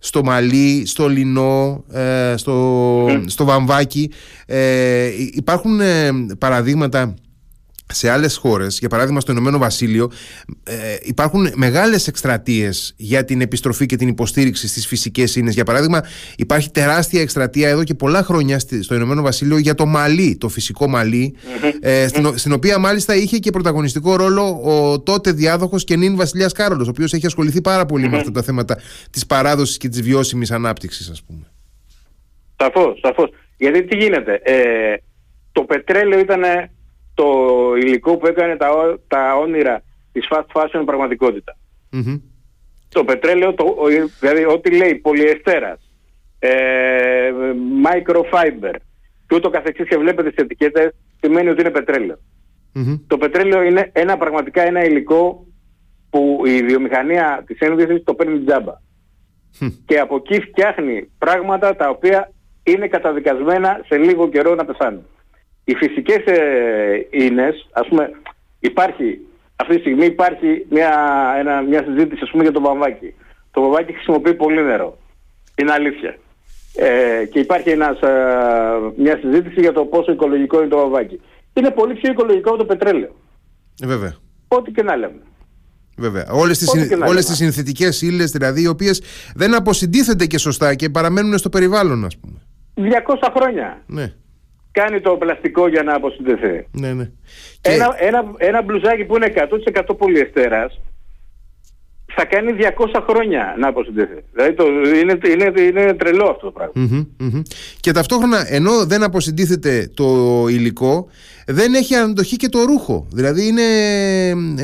[0.06, 4.12] στο μαλλί, στο λινό, ε, στο, στο βαμβάκι.
[4.46, 7.14] Ε, υπάρχουν ε, παραδείγματα
[7.94, 10.12] σε άλλες χώρες, για παράδειγμα στο Ηνωμένο Βασίλειο,
[10.64, 15.54] ε, υπάρχουν μεγάλες εκστρατείες για την επιστροφή και την υποστήριξη στις φυσικές ίνες.
[15.54, 16.02] Για παράδειγμα,
[16.38, 20.90] υπάρχει τεράστια εκστρατεία εδώ και πολλά χρόνια στο Ηνωμένο Βασίλειο για το μαλλί, το φυσικό
[21.80, 26.52] ε, στην, στην οποία μάλιστα είχε και πρωταγωνιστικό ρόλο ο τότε διάδοχος και νυν Βασιλιάς
[26.52, 28.78] Κάρολος, ο οποίος έχει ασχοληθεί πάρα με αυτά τα θέματα
[29.10, 31.46] της παράδοσης και της βιώσιμης ανάπτυξης, ας πούμε.
[32.56, 33.30] Σαφώς, σαφώς.
[33.58, 34.40] Γιατί τι γίνεται.
[34.44, 34.96] Ε,
[35.52, 36.42] το πετρέλαιο ήταν
[37.16, 37.26] το
[37.76, 41.58] υλικό που έκανε τα, τα όνειρα της fast fashion πραγματικότητα.
[42.90, 43.76] Το πετρέλαιο, το,
[44.20, 45.92] δηλαδή ό,τι λέει πολυεστέρας,
[46.40, 47.32] ε,
[47.86, 48.76] microfiber
[49.28, 51.72] και ούτω καθεξής και βλέπετε τις ετικέτες σημαίνει ότι είναι
[53.08, 55.48] Το πετρέλαιο είναι ένα πραγματικά ένα υλικό
[56.10, 58.74] που η βιομηχανία της ένδυσης το παίρνει τζάμπα.
[59.86, 62.32] Και από εκεί φτιάχνει πράγματα τα οποία
[62.64, 65.06] είναι καταδικασμένα σε λίγο καιρό να πεθάνουν.
[65.66, 68.12] Οι φυσικές ε, ίνες, ας πούμε,
[68.60, 69.20] υπάρχει,
[69.56, 70.92] αυτή τη στιγμή υπάρχει μια,
[71.38, 73.14] ένα, μια συζήτηση ας πούμε, για το βαμβάκι.
[73.52, 74.98] Το βαμβάκι χρησιμοποιεί πολύ νερό.
[75.56, 76.18] Είναι αλήθεια.
[76.76, 78.12] Ε, και υπάρχει ένας, ε,
[78.98, 81.22] μια συζήτηση για το πόσο οικολογικό είναι το βαμβάκι.
[81.54, 83.16] Είναι πολύ πιο οικολογικό από το πετρέλαιο.
[83.84, 84.16] Ε, βέβαια.
[84.48, 85.22] Ό,τι και να λέμε.
[85.98, 86.26] Βέβαια.
[86.32, 89.02] Όλες τις, συν, όλες τις συνθετικές ύλες δηλαδή οι οποίες
[89.36, 92.42] δεν αποσυντίθενται και σωστά και παραμένουν στο περιβάλλον ας πούμε.
[92.76, 93.82] 200 χρόνια.
[93.86, 94.14] Ναι.
[94.80, 96.68] Κάνει το πλαστικό για να αποσυντεθεί.
[96.72, 97.10] Ναι, ναι.
[97.62, 99.34] Ένα, ένα, ένα μπλουζάκι που είναι
[99.86, 100.82] 100% πολυεστέρας
[102.16, 102.52] θα κάνει
[102.94, 104.24] 200 χρόνια να αποσυντεθεί.
[104.34, 104.66] Δηλαδή το,
[105.02, 107.06] είναι, είναι, είναι τρελό αυτό το πραγμα
[107.80, 110.06] Και ταυτόχρονα ενώ δεν αποσυντήθεται το
[110.50, 111.08] υλικό
[111.46, 113.08] δεν έχει αντοχή και το ρούχο.
[113.12, 113.62] Δηλαδή είναι,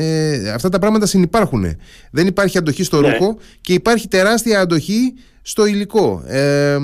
[0.00, 1.64] ε, αυτά τα πράγματα συνυπάρχουν.
[2.10, 3.08] Δεν υπάρχει αντοχή στο ναι.
[3.08, 6.22] ρούχο και υπάρχει τεράστια αντοχή στο υλικό.
[6.26, 6.76] Ε,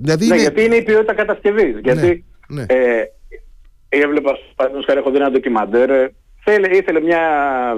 [0.00, 1.74] δηλαδή ναι, γιατί είναι η ποιότητα κατασκευής.
[1.74, 2.22] Ναι, γιατί ναι.
[2.66, 3.02] Ε,
[3.88, 7.22] έβλεπα, παραδείγματος χάρη, έχω δει ένα ντοκιμαντέρ, ε, θέλε, ήθελε μια,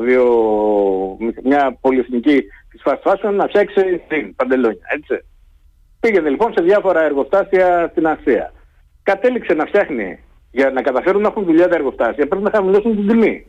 [0.01, 0.27] βιο,
[1.45, 5.25] μια πολυεθνική της fast fashion να φτιάξει την παντελόνια, έτσι.
[6.01, 8.53] Πήγαινε λοιπόν σε διάφορα εργοστάσια στην Ασία.
[9.03, 10.19] Κατέληξε να φτιάχνει
[10.51, 13.47] για να καταφέρουν να έχουν δουλειά τα εργοστάσια πρέπει να χαμηλώσουν την τιμη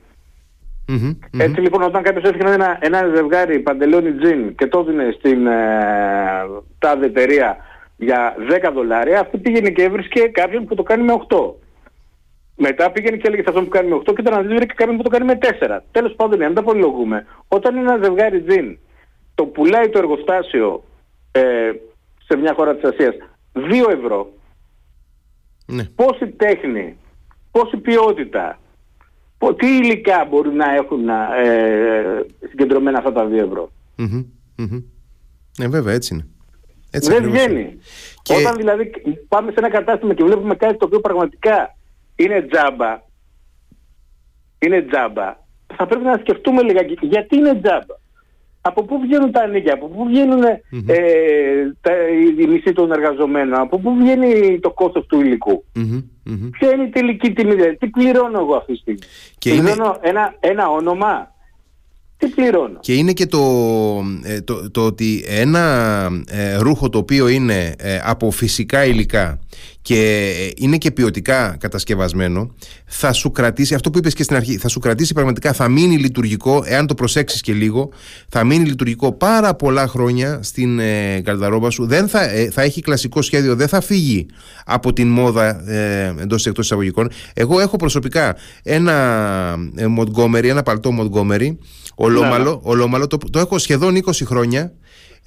[1.37, 5.53] Έτσι λοιπόν όταν κάποιος έφυγε ένα, ένα ζευγάρι παντελόνι τζιν και το έδινε στην ε,
[6.79, 7.57] τάδε εταιρεία
[7.97, 8.35] για
[8.67, 11.53] 10 δολάρια, αυτή πήγαινε και έβρισκε κάποιον που το κάνει με 8.
[12.55, 14.97] Μετά πήγαινε και έλεγε σε αυτόν που κάνει με 8 και ήταν να και κάποιον
[14.97, 15.79] που το κάνει με 4.
[15.91, 18.77] Τέλος πάντων, αν τα πολυλογούμε, όταν ένα ζευγάρι τζιν
[19.35, 20.83] το πουλάει το εργοστάσιο
[21.31, 21.71] ε,
[22.27, 23.15] σε μια χώρα της Ασίας
[23.53, 24.33] 2 ευρώ,
[25.65, 25.83] ναι.
[25.83, 26.97] πόση τέχνη,
[27.51, 28.59] πόση ποιότητα,
[29.55, 33.71] τι υλικά μπορεί να έχουν ε, συγκεντρωμένα αυτά τα 2 ευρώ.
[33.97, 34.83] Mm-hmm.
[35.59, 36.27] Ε, βέβαια, έτσι είναι.
[36.97, 37.77] Έτσι Δεν βγαίνει.
[38.21, 38.33] Και...
[38.33, 38.91] Όταν δηλαδή
[39.27, 41.75] πάμε σε ένα κατάστημα και βλέπουμε κάτι το οποίο πραγματικά
[42.15, 43.01] είναι τζάμπα,
[44.59, 45.37] είναι τζάμπα,
[45.75, 47.95] θα πρέπει να σκεφτούμε λιγάκι γιατί είναι τζάμπα;
[48.61, 50.83] Από πού βγαίνουν τα νίκια, από πού βγαίνουν mm-hmm.
[50.87, 51.91] ε, τα,
[52.39, 55.63] οι μισοί των εργαζομένων, από πού βγαίνει το κόστος του υλικού;
[56.29, 56.49] Mm-hmm.
[56.51, 58.99] Ποια είναι η τελική τιμή, δηλαδή, τι πληρώνω εγώ αυτή τη στιγμή;
[59.37, 61.35] Και πληρώνω ένα, ένα όνομα,
[62.17, 62.79] τι πληρώνω.
[62.79, 63.41] Και είναι και το,
[64.23, 69.39] ε, το, το ότι ένα ε, ρούχο το οποίο είναι ε, από φυσικά υλικά
[69.87, 74.67] και είναι και ποιοτικά κατασκευασμένο, θα σου κρατήσει, αυτό που είπες και στην αρχή, θα
[74.67, 77.89] σου κρατήσει πραγματικά, θα μείνει λειτουργικό, εάν το προσέξεις και λίγο,
[78.29, 81.85] θα μείνει λειτουργικό πάρα πολλά χρόνια στην ε, καρδαρόμπα σου.
[81.85, 84.25] Δεν θα, θα έχει κλασικό σχέδιο, δεν θα φύγει
[84.65, 87.09] από την μόδα ε, εντός εκτός εισαγωγικών.
[87.33, 88.93] Εγώ έχω προσωπικά ένα
[89.75, 91.55] ε, Montgomery, ένα παλτό Montgomery,
[91.95, 92.59] ολόμαλο, ναι.
[92.61, 94.73] ολόμαλο το, το έχω σχεδόν 20 χρόνια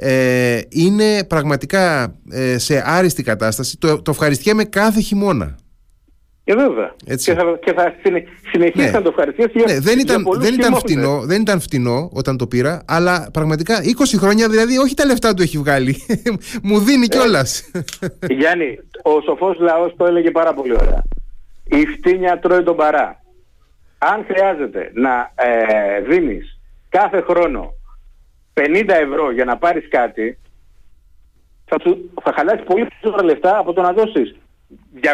[0.02, 3.78] ε, είναι πραγματικά ε, σε άριστη κατάσταση.
[3.78, 5.56] Το, το ευχαριστιέμαι κάθε χειμώνα.
[6.44, 6.94] Και βέβαια.
[7.06, 7.30] Έτσι.
[7.30, 7.94] Και θα, και θα
[8.52, 8.90] συνεχίσει ναι.
[8.90, 9.64] να το ευχαριστήσει.
[9.66, 13.86] Ναι, δεν, ήταν, δεν, ήταν φτηνό, δεν ήταν φτηνό όταν το πήρα, αλλά πραγματικά 20
[14.16, 15.96] χρόνια δηλαδή όχι τα λεφτά του έχει βγάλει.
[16.62, 17.70] Μου δίνει ε, κιόλας.
[18.28, 21.02] Γιάννη, ο σοφός λαός το έλεγε πάρα πολύ ωραία.
[21.64, 23.22] Η φτύνια τρώει τον παρά.
[23.98, 27.74] Αν χρειάζεται να ε, δίνεις κάθε χρόνο
[28.54, 30.38] 50 ευρώ για να πάρεις κάτι,
[31.64, 34.36] θα, σου, θα χαλάσεις πολύ περισσότερα λεφτά από το να δώσεις
[35.02, 35.06] 200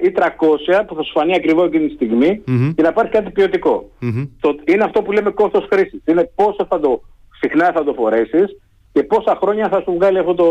[0.00, 2.42] ή 300 που θα σου φανεί ακριβό εκείνη τη στιγμη
[2.76, 3.90] και να πάρεις κάτι ποιοτικό.
[4.40, 6.02] Το, είναι αυτό που λέμε κόστος χρήσης.
[6.04, 7.02] Είναι πόσο θα το,
[7.40, 8.56] συχνά θα το φορέσεις
[8.92, 10.50] και πόσα χρόνια θα σου βγάλει αυτό το,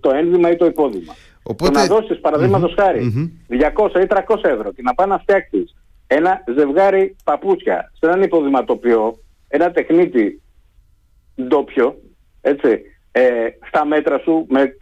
[0.00, 1.14] το ένδυμα ή το υπόδημα.
[1.42, 1.72] Οπότε...
[1.72, 2.82] Το να δώσεις παραδείγματος mm-hmm.
[2.82, 5.74] χάρη 200 ή 300 ευρώ και να πάει να φτιάξεις
[6.06, 9.18] ένα ζευγάρι παπούτσια σε έναν υποδηματοποιό,
[9.48, 10.42] ένα τεχνίτη
[11.46, 12.00] ντόπιο,
[12.40, 13.22] έτσι, ε,
[13.66, 14.76] στα μέτρα σου, με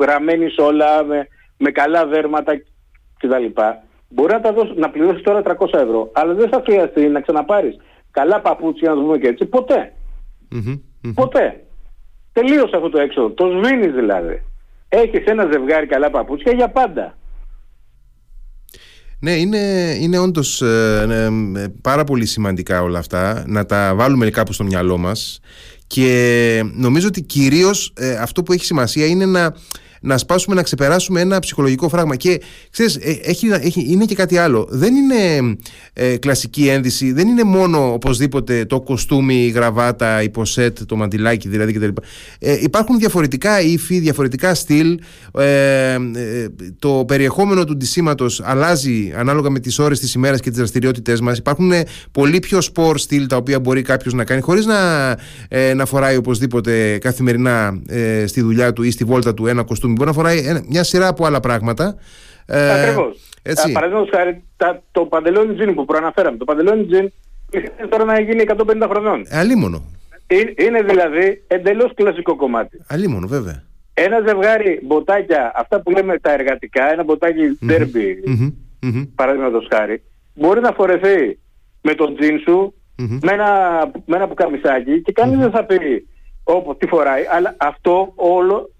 [0.00, 2.52] γραμμένεις όλα, με, με καλά δέρματα
[3.18, 3.60] κτλ.
[4.08, 7.76] Μπορεί να, τα δώσεις, να πληρώσεις τώρα 300 ευρώ, αλλά δεν θα χρειαστεί να ξαναπάρεις
[8.12, 9.46] καλά παπούτσια, να το πούμε και έτσι,
[11.14, 11.64] Ποτέ.
[12.32, 13.30] Τελείωσε αυτό το έξοδο.
[13.30, 14.42] Το σβήνεις δηλαδή.
[14.88, 17.16] Έχεις ένα ζευγάρι καλά παπούτσια για πάντα.
[19.18, 19.58] Ναι, είναι,
[20.00, 21.06] είναι όντως ε,
[21.56, 25.40] ε, πάρα πολύ σημαντικά όλα αυτά να τα βάλουμε κάπου στο μυαλό μας
[25.92, 29.54] Και νομίζω ότι κυρίως ε, αυτό που έχει σημασία είναι να
[30.02, 32.16] να σπάσουμε, να ξεπεράσουμε ένα ψυχολογικό φράγμα.
[32.16, 34.66] Και ξέρεις, ε, έχει, έχει, είναι και κάτι άλλο.
[34.70, 35.56] Δεν είναι
[35.92, 41.48] ε, κλασική ένδυση, δεν είναι μόνο οπωσδήποτε το κοστούμι, η γραβάτα, η ποσέτ, το μαντιλάκι
[41.48, 41.88] δηλαδή κτλ.
[42.38, 44.98] Ε, υπάρχουν διαφορετικά ύφη, διαφορετικά στυλ.
[45.38, 45.98] Ε, ε,
[46.78, 51.38] το περιεχόμενο του ντυσίματος αλλάζει ανάλογα με τις ώρες της ημέρας και τις δραστηριότητές μας.
[51.38, 51.72] Υπάρχουν
[52.12, 55.10] πολύ πιο σπορ στυλ τα οποία μπορεί κάποιος να κάνει χωρίς να,
[55.48, 59.91] ε, να φοράει οπωσδήποτε καθημερινά ε, στη δουλειά του ή στη βόλτα του ένα κοστούμι
[59.92, 61.96] Μπορεί να φοράει μια σειρά από άλλα πράγματα.
[62.46, 63.16] Ε, Ακριβώς.
[63.72, 64.44] Παραδείγματος χάρη,
[64.90, 66.36] το παντελόνι τζιν που προαναφέραμε.
[66.36, 67.12] Το παντελόνι τζιν
[67.88, 69.24] τώρα να γίνει 150 χρονών.
[69.28, 69.82] Ε, αλίμονο.
[70.56, 72.78] Είναι, δηλαδή εντελώς κλασικό κομμάτι.
[72.86, 73.62] Αλίμονο, βέβαια.
[73.94, 78.52] Ένα ζευγάρι μποτάκια, αυτά που λέμε τα εργατικά, ένα μποτάκι derby, mm-hmm.
[78.82, 79.08] mm-hmm.
[79.14, 80.02] παραδείγματος χάρη,
[80.34, 81.38] μπορεί να φορεθεί
[81.80, 83.18] με τον τζιν σου, mm-hmm.
[83.22, 83.50] με, ένα,
[84.06, 86.06] με ένα πουκαμισάκι και κανείς δεν θα πει
[86.44, 88.70] όπω τι φοράει, αλλά αυτό όλο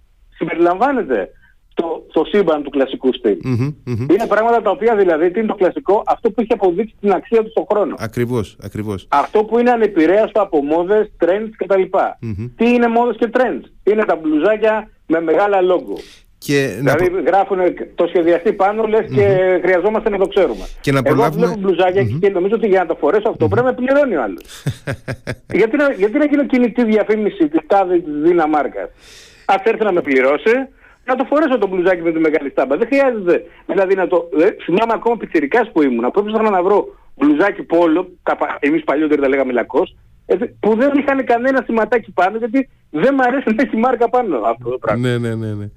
[0.43, 1.31] συμπεριλαμβάνεται
[1.73, 3.39] στο, στο σύμπαν του κλασικού στυλ.
[3.87, 7.43] Είναι πράγματα τα οποία δηλαδή τι είναι το κλασικό, αυτό που έχει αποδείξει την αξία
[7.43, 7.95] του στον χρόνο.
[7.99, 9.07] Ακριβώς, ακριβώς.
[9.09, 11.83] Αυτό που είναι ανεπηρέαστο από μόδες, trends κτλ.
[11.83, 15.95] mm Τι είναι μόδες και trends; Είναι τα μπλουζάκια με μεγάλα λόγο.
[16.39, 17.21] Και δηλαδή να...
[17.21, 17.59] γράφουν
[17.95, 20.65] το σχεδιαστή πάνω λες και χρειαζόμαστε να το ξέρουμε.
[20.81, 21.47] Και να Εγώ προλάβουμε...
[21.47, 24.63] βλέπω μπλουζάκια και νομίζω ότι για να το φορέσω αυτό πρέπει να πληρώνει ο άλλος.
[25.61, 28.89] γιατί, να, γιατί να γίνω κινητή διαφήμιση της τάδες της Δίνα Μάρκας.
[29.45, 30.55] Α έρθει να με πληρώσει,
[31.05, 32.77] να το φορέσω το μπλουζάκι με τη μεγάλη στάμπα.
[32.77, 33.45] Δεν χρειάζεται.
[33.67, 34.29] Δηλαδή να το.
[34.41, 36.11] Ε, θυμάμαι ακόμα πιτσιρικάς που ήμουν.
[36.11, 38.11] Πρέπει να βρω μπλουζάκι πόλο,
[38.59, 39.83] εμείς παλιότερα τα λέγαμε λακκό,
[40.61, 44.71] που δεν είχαν κανένα σηματάκι πάνω γιατί δεν μου αρέσει να έχει μάρκα πάνω αυτό
[44.71, 45.09] το πράγμα.
[45.09, 45.53] Ναι, ναι, ναι.
[45.55, 45.69] ναι.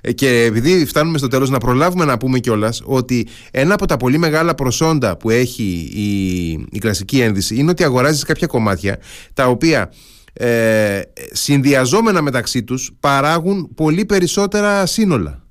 [0.00, 3.96] Ε, και επειδή φτάνουμε στο τέλος να προλάβουμε να πούμε κιόλας ότι ένα από τα
[3.96, 8.98] πολύ μεγάλα προσόντα που έχει η, η κλασική ένδυση είναι ότι αγοράζεις κάποια κομμάτια
[9.34, 9.92] τα οποία
[10.32, 11.00] ε,
[11.32, 15.44] συνδυαζόμενα μεταξύ τους παράγουν πολύ περισσότερα σύνολα.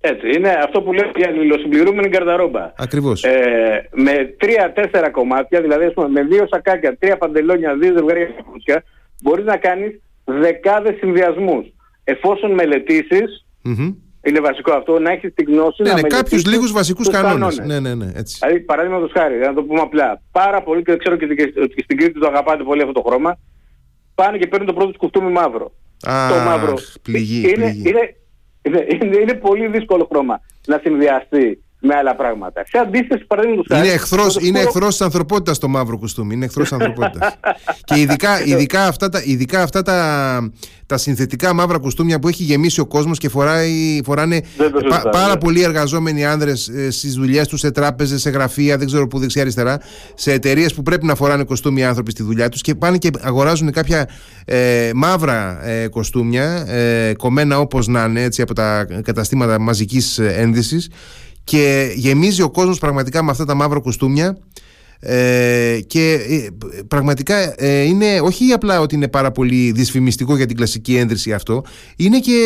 [0.00, 2.72] Έτσι, είναι αυτό που λέμε για αλληλοσυμπληρούμενη καρδαρόμπα.
[2.76, 3.24] Ακριβώς.
[3.24, 8.84] Ε, με τρία-τέσσερα κομμάτια, δηλαδή ας πούμε, με δύο σακάκια, τρία παντελόνια, δύο ζευγάρια κουτσιά,
[9.22, 11.66] μπορείς να κάνεις δεκάδες συνδυασμούς.
[12.04, 13.94] Εφόσον μελετήσεις, mm-hmm.
[14.22, 17.58] είναι βασικό αυτό, να έχεις την γνώση ναι, να ναι, κάποιους λίγους βασικούς κανόνες.
[17.58, 18.38] Ναι, ναι, ναι, έτσι.
[18.40, 21.26] Δηλαδή, παραδείγματος χάρη, να το πούμε απλά, πάρα πολύ και ξέρω και
[21.82, 23.38] στην Κρήτη το αγαπάτε πολύ αυτό το χρώμα,
[24.18, 25.72] πάνε και παίρνουν το πρώτο κουστούμι μαύρο.
[26.08, 26.74] Α, το μαύρο.
[27.02, 28.16] Πληγή, είναι, Είναι,
[28.62, 32.64] είναι, είναι, είναι, πολύ δύσκολο χρώμα να συνδυαστεί με άλλα πράγματα.
[32.68, 36.34] Σε αντίθεση, παραδείγματος Είναι εχθρό είναι εχθρός της ανθρωπότητας το μαύρο κουστούμι.
[36.34, 37.36] Είναι εχθρός της ανθρωπότητας.
[37.88, 40.50] και ειδικά, ειδικά αυτά, τα, ειδικά αυτά τα,
[40.86, 44.42] τα συνθετικά μαύρα κουστούμια που έχει γεμίσει ο κόσμος και φοράει, φοράνε
[45.10, 45.38] πάρα ναι.
[45.38, 49.80] πολλοί εργαζόμενοι άνδρες ε, στις δουλειές τους, σε τράπεζες, σε γραφεία, δεν ξέρω πού δεξιά-αριστερά,
[50.14, 53.72] σε εταιρείες που πρέπει να φοράνε κοστούμια άνθρωποι στη δουλειά τους και πάνε και αγοράζουν
[53.72, 54.08] κάποια
[54.44, 60.88] ε, μαύρα ε, κοστούμια, ε, κομμένα όπως να είναι έτσι, από τα καταστήματα μαζικής ένδυσης
[61.48, 64.38] και γεμίζει ο κόσμος πραγματικά με αυτά τα μαύρα κουστούμια
[65.00, 66.48] ε, και ε,
[66.88, 71.62] πραγματικά ε, είναι όχι απλά ότι είναι πάρα πολύ δυσφημιστικό για την κλασική ένδυση αυτό
[71.96, 72.40] είναι και,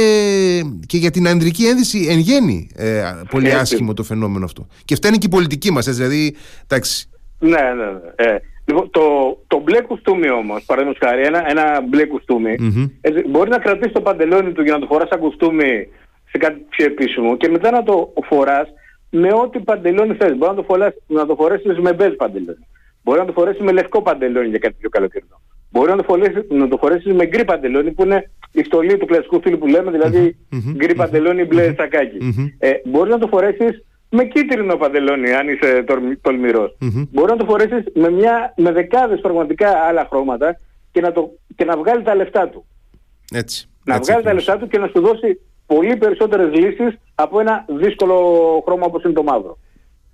[0.87, 3.59] και για την ανδρική ένδυση εν γέννη ε, πολύ έτσι.
[3.59, 7.85] άσχημο το φαινόμενο αυτό και φταίει και η πολιτική μας έτσι, δηλαδή εντάξει ναι, ναι,
[7.85, 8.31] ναι.
[8.31, 9.03] Ε, λοιπόν, το,
[9.47, 12.91] το μπλε κουστούμι όμως, παραδείγματος χάρη, ένα, ένα μπλε κουστούμι, mm-hmm.
[13.01, 15.89] έτσι, μπορεί να κρατήσει το παντελόνι του για να το φοράς σαν κουστούμι
[16.31, 18.69] σε κάτι πιο επίσημο και μετά να το φοράς
[19.15, 20.37] με ό,τι παντελόνι θες.
[20.37, 22.67] Μπορεί να το, φορέσεις, να το φορέσεις με μπέζ παντελόνι.
[23.03, 25.41] Μπορεί να το φορέσεις με λευκό παντελόνι για κάτι πιο καλοκαιρινό.
[25.71, 29.07] Μπορεί να το, φορέσεις, να το φορέσεις με γκρι παντελόνι που είναι η στολή του
[29.07, 30.75] κλασικού φίλου που λέμε, δηλαδή mm-hmm.
[30.77, 32.19] γκρι παντελόνι μπλε σακάκι.
[32.59, 35.85] Ε, μπορεί να το φορέσεις με κίτρινο παντελόνι αν είσαι
[36.21, 36.77] τολμηρός.
[37.11, 40.59] Μπορεί να το φορέσεις με, μια, με δεκάδες πραγματικά άλλα χρώματα
[40.93, 42.67] και να, το, και να βγάλει τα λεφτά του.
[43.33, 43.69] Έτσι.
[43.85, 45.41] Να έτσι βγάλει τα λεφτά του και να σου δώσει
[45.75, 48.17] πολύ περισσότερες λύσεις από ένα δύσκολο
[48.67, 49.59] χρώμα όπως είναι το μαύρο.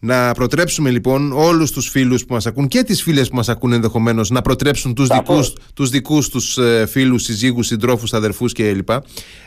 [0.01, 3.73] Να προτρέψουμε λοιπόν όλους τους φίλους που μας ακούν και τις φίλες που μας ακούν
[3.73, 8.89] ενδεχομένως να προτρέψουν τους δικούς, τους δικούς τους ε, φίλους, συζύγους, συντρόφους, αδερφούς κλπ.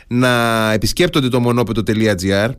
[0.08, 2.50] Να επισκέπτονται το μονόπετο.gr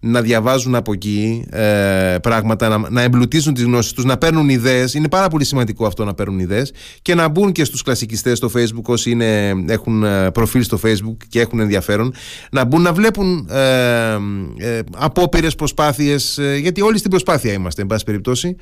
[0.00, 4.94] να διαβάζουν από εκεί ε, πράγματα, να, να εμπλουτίζουν τις γνώσεις τους, να παίρνουν ιδέες.
[4.94, 8.50] Είναι πάρα πολύ σημαντικό αυτό να παίρνουν ιδέες και να μπουν και στους κλασικιστές στο
[8.56, 12.14] facebook όσοι είναι, έχουν ε, προφίλ στο facebook και έχουν ενδιαφέρον,
[12.50, 14.16] να μπουν να βλέπουν ε,
[14.56, 18.56] ε, απόπειρες προσπάθειες, ε, γιατί όλοι στην προσπάθεια είμαστε, εν πάση περιπτώσει,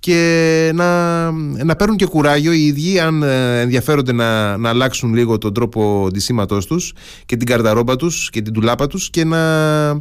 [0.00, 1.30] και να,
[1.64, 6.06] να παίρνουν και κουράγιο οι ίδιοι αν ε, ενδιαφέρονται να, να αλλάξουν λίγο τον τρόπο
[6.12, 6.94] ντυσίματός τους
[7.26, 9.92] και την καρδαρόμπα τους και την τουλάπα τους και να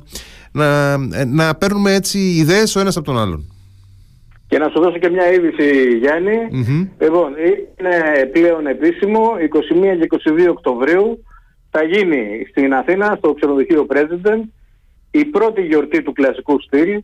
[0.52, 3.54] να, να παίρνουμε έτσι ιδέες ο ένας από τον άλλον.
[4.48, 6.38] Και να σου δώσω και μια είδηση, Γιάννη.
[7.00, 7.32] Λοιπόν,
[7.80, 9.32] είναι πλέον επίσημο,
[9.94, 10.08] 21 και
[10.48, 11.24] 22 Οκτωβρίου
[11.72, 14.44] θα γίνει στην Αθήνα, στο ξενοδοχείο President,
[15.12, 17.02] η πρώτη γιορτή του κλασικού στυλ,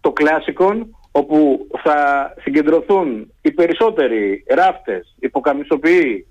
[0.00, 1.98] το κλάσικον, όπου θα
[2.42, 6.26] συγκεντρωθούν οι περισσότεροι ράφτες, υποκαμισοποιοί,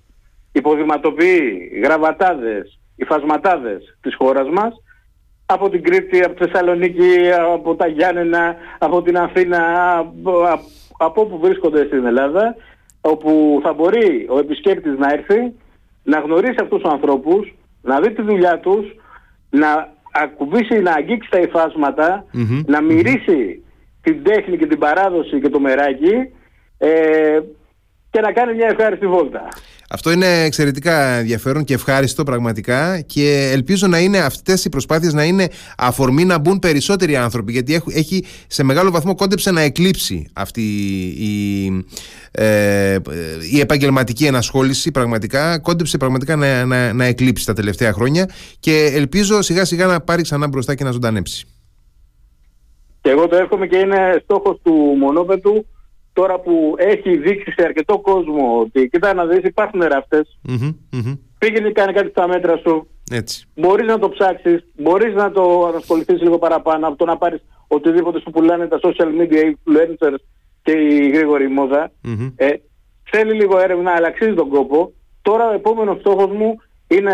[0.52, 4.74] υποδηματοποιοί, γραβατάδες, υφασματάδες της χώρας μας,
[5.46, 9.60] από την Κρήτη, από τη Θεσσαλονίκη, από τα Γιάννενα, από την Αθήνα,
[10.98, 12.56] από όπου βρίσκονται στην Ελλάδα,
[13.02, 15.54] όπου θα μπορεί ο επισκέπτης να έρθει,
[16.04, 18.96] να γνωρίσει αυτούς τους ανθρώπους, να δει τη δουλειά τους,
[19.50, 22.26] να ακουμπήσει, να αγγίξει τα υφασματα
[22.66, 23.62] να μυρίσει
[24.08, 26.14] την τέχνη και την παράδοση και το μεράκι
[26.78, 26.90] ε,
[28.10, 29.48] και να κάνει μια ευχάριστη βόλτα.
[29.90, 35.24] Αυτό είναι εξαιρετικά ενδιαφέρον και ευχάριστο πραγματικά και ελπίζω να είναι αυτές οι προσπάθειες να
[35.24, 35.48] είναι
[35.78, 40.62] αφορμή να μπουν περισσότεροι άνθρωποι γιατί έχει σε μεγάλο βαθμό κόντεψε να εκλείψει αυτή
[41.18, 41.68] η,
[42.32, 42.98] ε,
[43.52, 48.30] η επαγγελματική ενασχόληση πραγματικά κόντεψε πραγματικά να, να, να εκλείψει τα τελευταία χρόνια
[48.60, 51.48] και ελπίζω σιγά σιγά να πάρει ξανά μπροστά και να ζωντανέψει.
[53.08, 55.66] Και εγώ το εύχομαι και είναι στόχος του μονόπετου
[56.14, 61.72] τώρα που έχει δείξει σε αρκετό κόσμο ότι κοιτά να δεις υπάρχουν ράφτες, mm-hmm, πήγαινε
[61.72, 63.48] κάνει κάτι στα μέτρα σου, Έτσι.
[63.56, 68.20] μπορείς να το ψάξεις, μπορείς να το ασχοληθείς λίγο παραπάνω από το να πάρεις οτιδήποτε
[68.20, 70.20] σου πουλάνε τα social media influencers
[70.62, 71.48] και η γρήγορη
[72.36, 72.48] Ε,
[73.12, 74.94] θέλει λίγο έρευνα, αλλά αξίζει τον κόπο.
[75.22, 76.56] Τώρα ο επόμενος στόχος μου
[76.88, 77.14] είναι,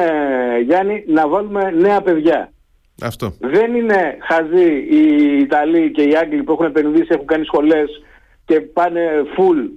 [0.65, 2.52] Γιάννη, να βάλουμε νέα παιδιά.
[3.01, 3.33] Αυτό.
[3.39, 7.89] Δεν είναι χαζοί οι Ιταλοί και οι Άγγλοι που έχουν επενδύσει, έχουν κάνει σχολές
[8.45, 9.01] και πάνε
[9.37, 9.69] full.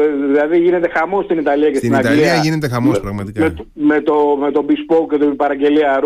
[0.00, 2.12] Ε, δηλαδή γίνεται χαμός στην Ιταλία και στην, στην Αγγλία.
[2.14, 3.40] Στην Ιταλία γίνεται χαμός πραγματικά.
[3.40, 6.00] Με, με, το, με το bespoke και την παραγγελία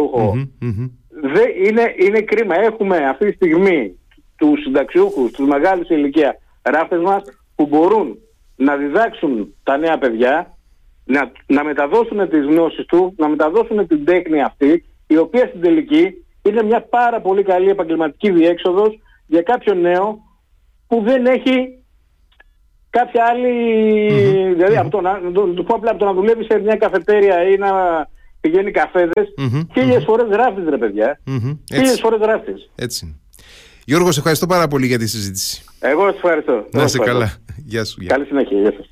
[1.21, 2.55] Δε, είναι, είναι κρίμα.
[2.55, 3.99] Έχουμε αυτή τη στιγμή
[4.37, 7.23] τους συνταξιούχους, τους μεγάλους ηλικία ράφτε μας
[7.55, 8.19] που μπορούν
[8.57, 10.57] να διδάξουν τα νέα παιδιά,
[11.05, 16.26] να, να μεταδώσουν τις γνώσεις του, να μεταδώσουν την τέχνη αυτή, η οποία στην τελική
[16.47, 20.19] είναι μια πάρα πολύ καλή επαγγελματική διέξοδος για κάποιον νέο
[20.87, 21.79] που δεν έχει
[22.91, 23.53] κάποια άλλη.
[24.11, 24.55] Mm-hmm.
[24.55, 24.81] Δηλαδή, mm-hmm.
[24.81, 27.71] Από το, να, το, το, απλά από το να δουλεύει σε μια καφετέρια ή να
[28.41, 29.67] πηγαίνει καφέδες, mm-hmm.
[29.75, 31.21] χίλιες φορές γράφεις, ρε παιδιά.
[31.27, 31.59] Mm-hmm.
[31.75, 32.71] Χίλιες φορές γράφεις.
[32.75, 33.21] Έτσι.
[33.85, 35.65] Γιώργος, σε ευχαριστώ πάρα πολύ για τη συζήτηση.
[35.81, 36.67] Εγώ σε ευχαριστώ.
[36.73, 37.33] Να είσαι καλά.
[37.57, 38.05] Γεια σου.
[38.07, 38.61] Καλή συνέχεια.
[38.61, 38.91] Γεια σας.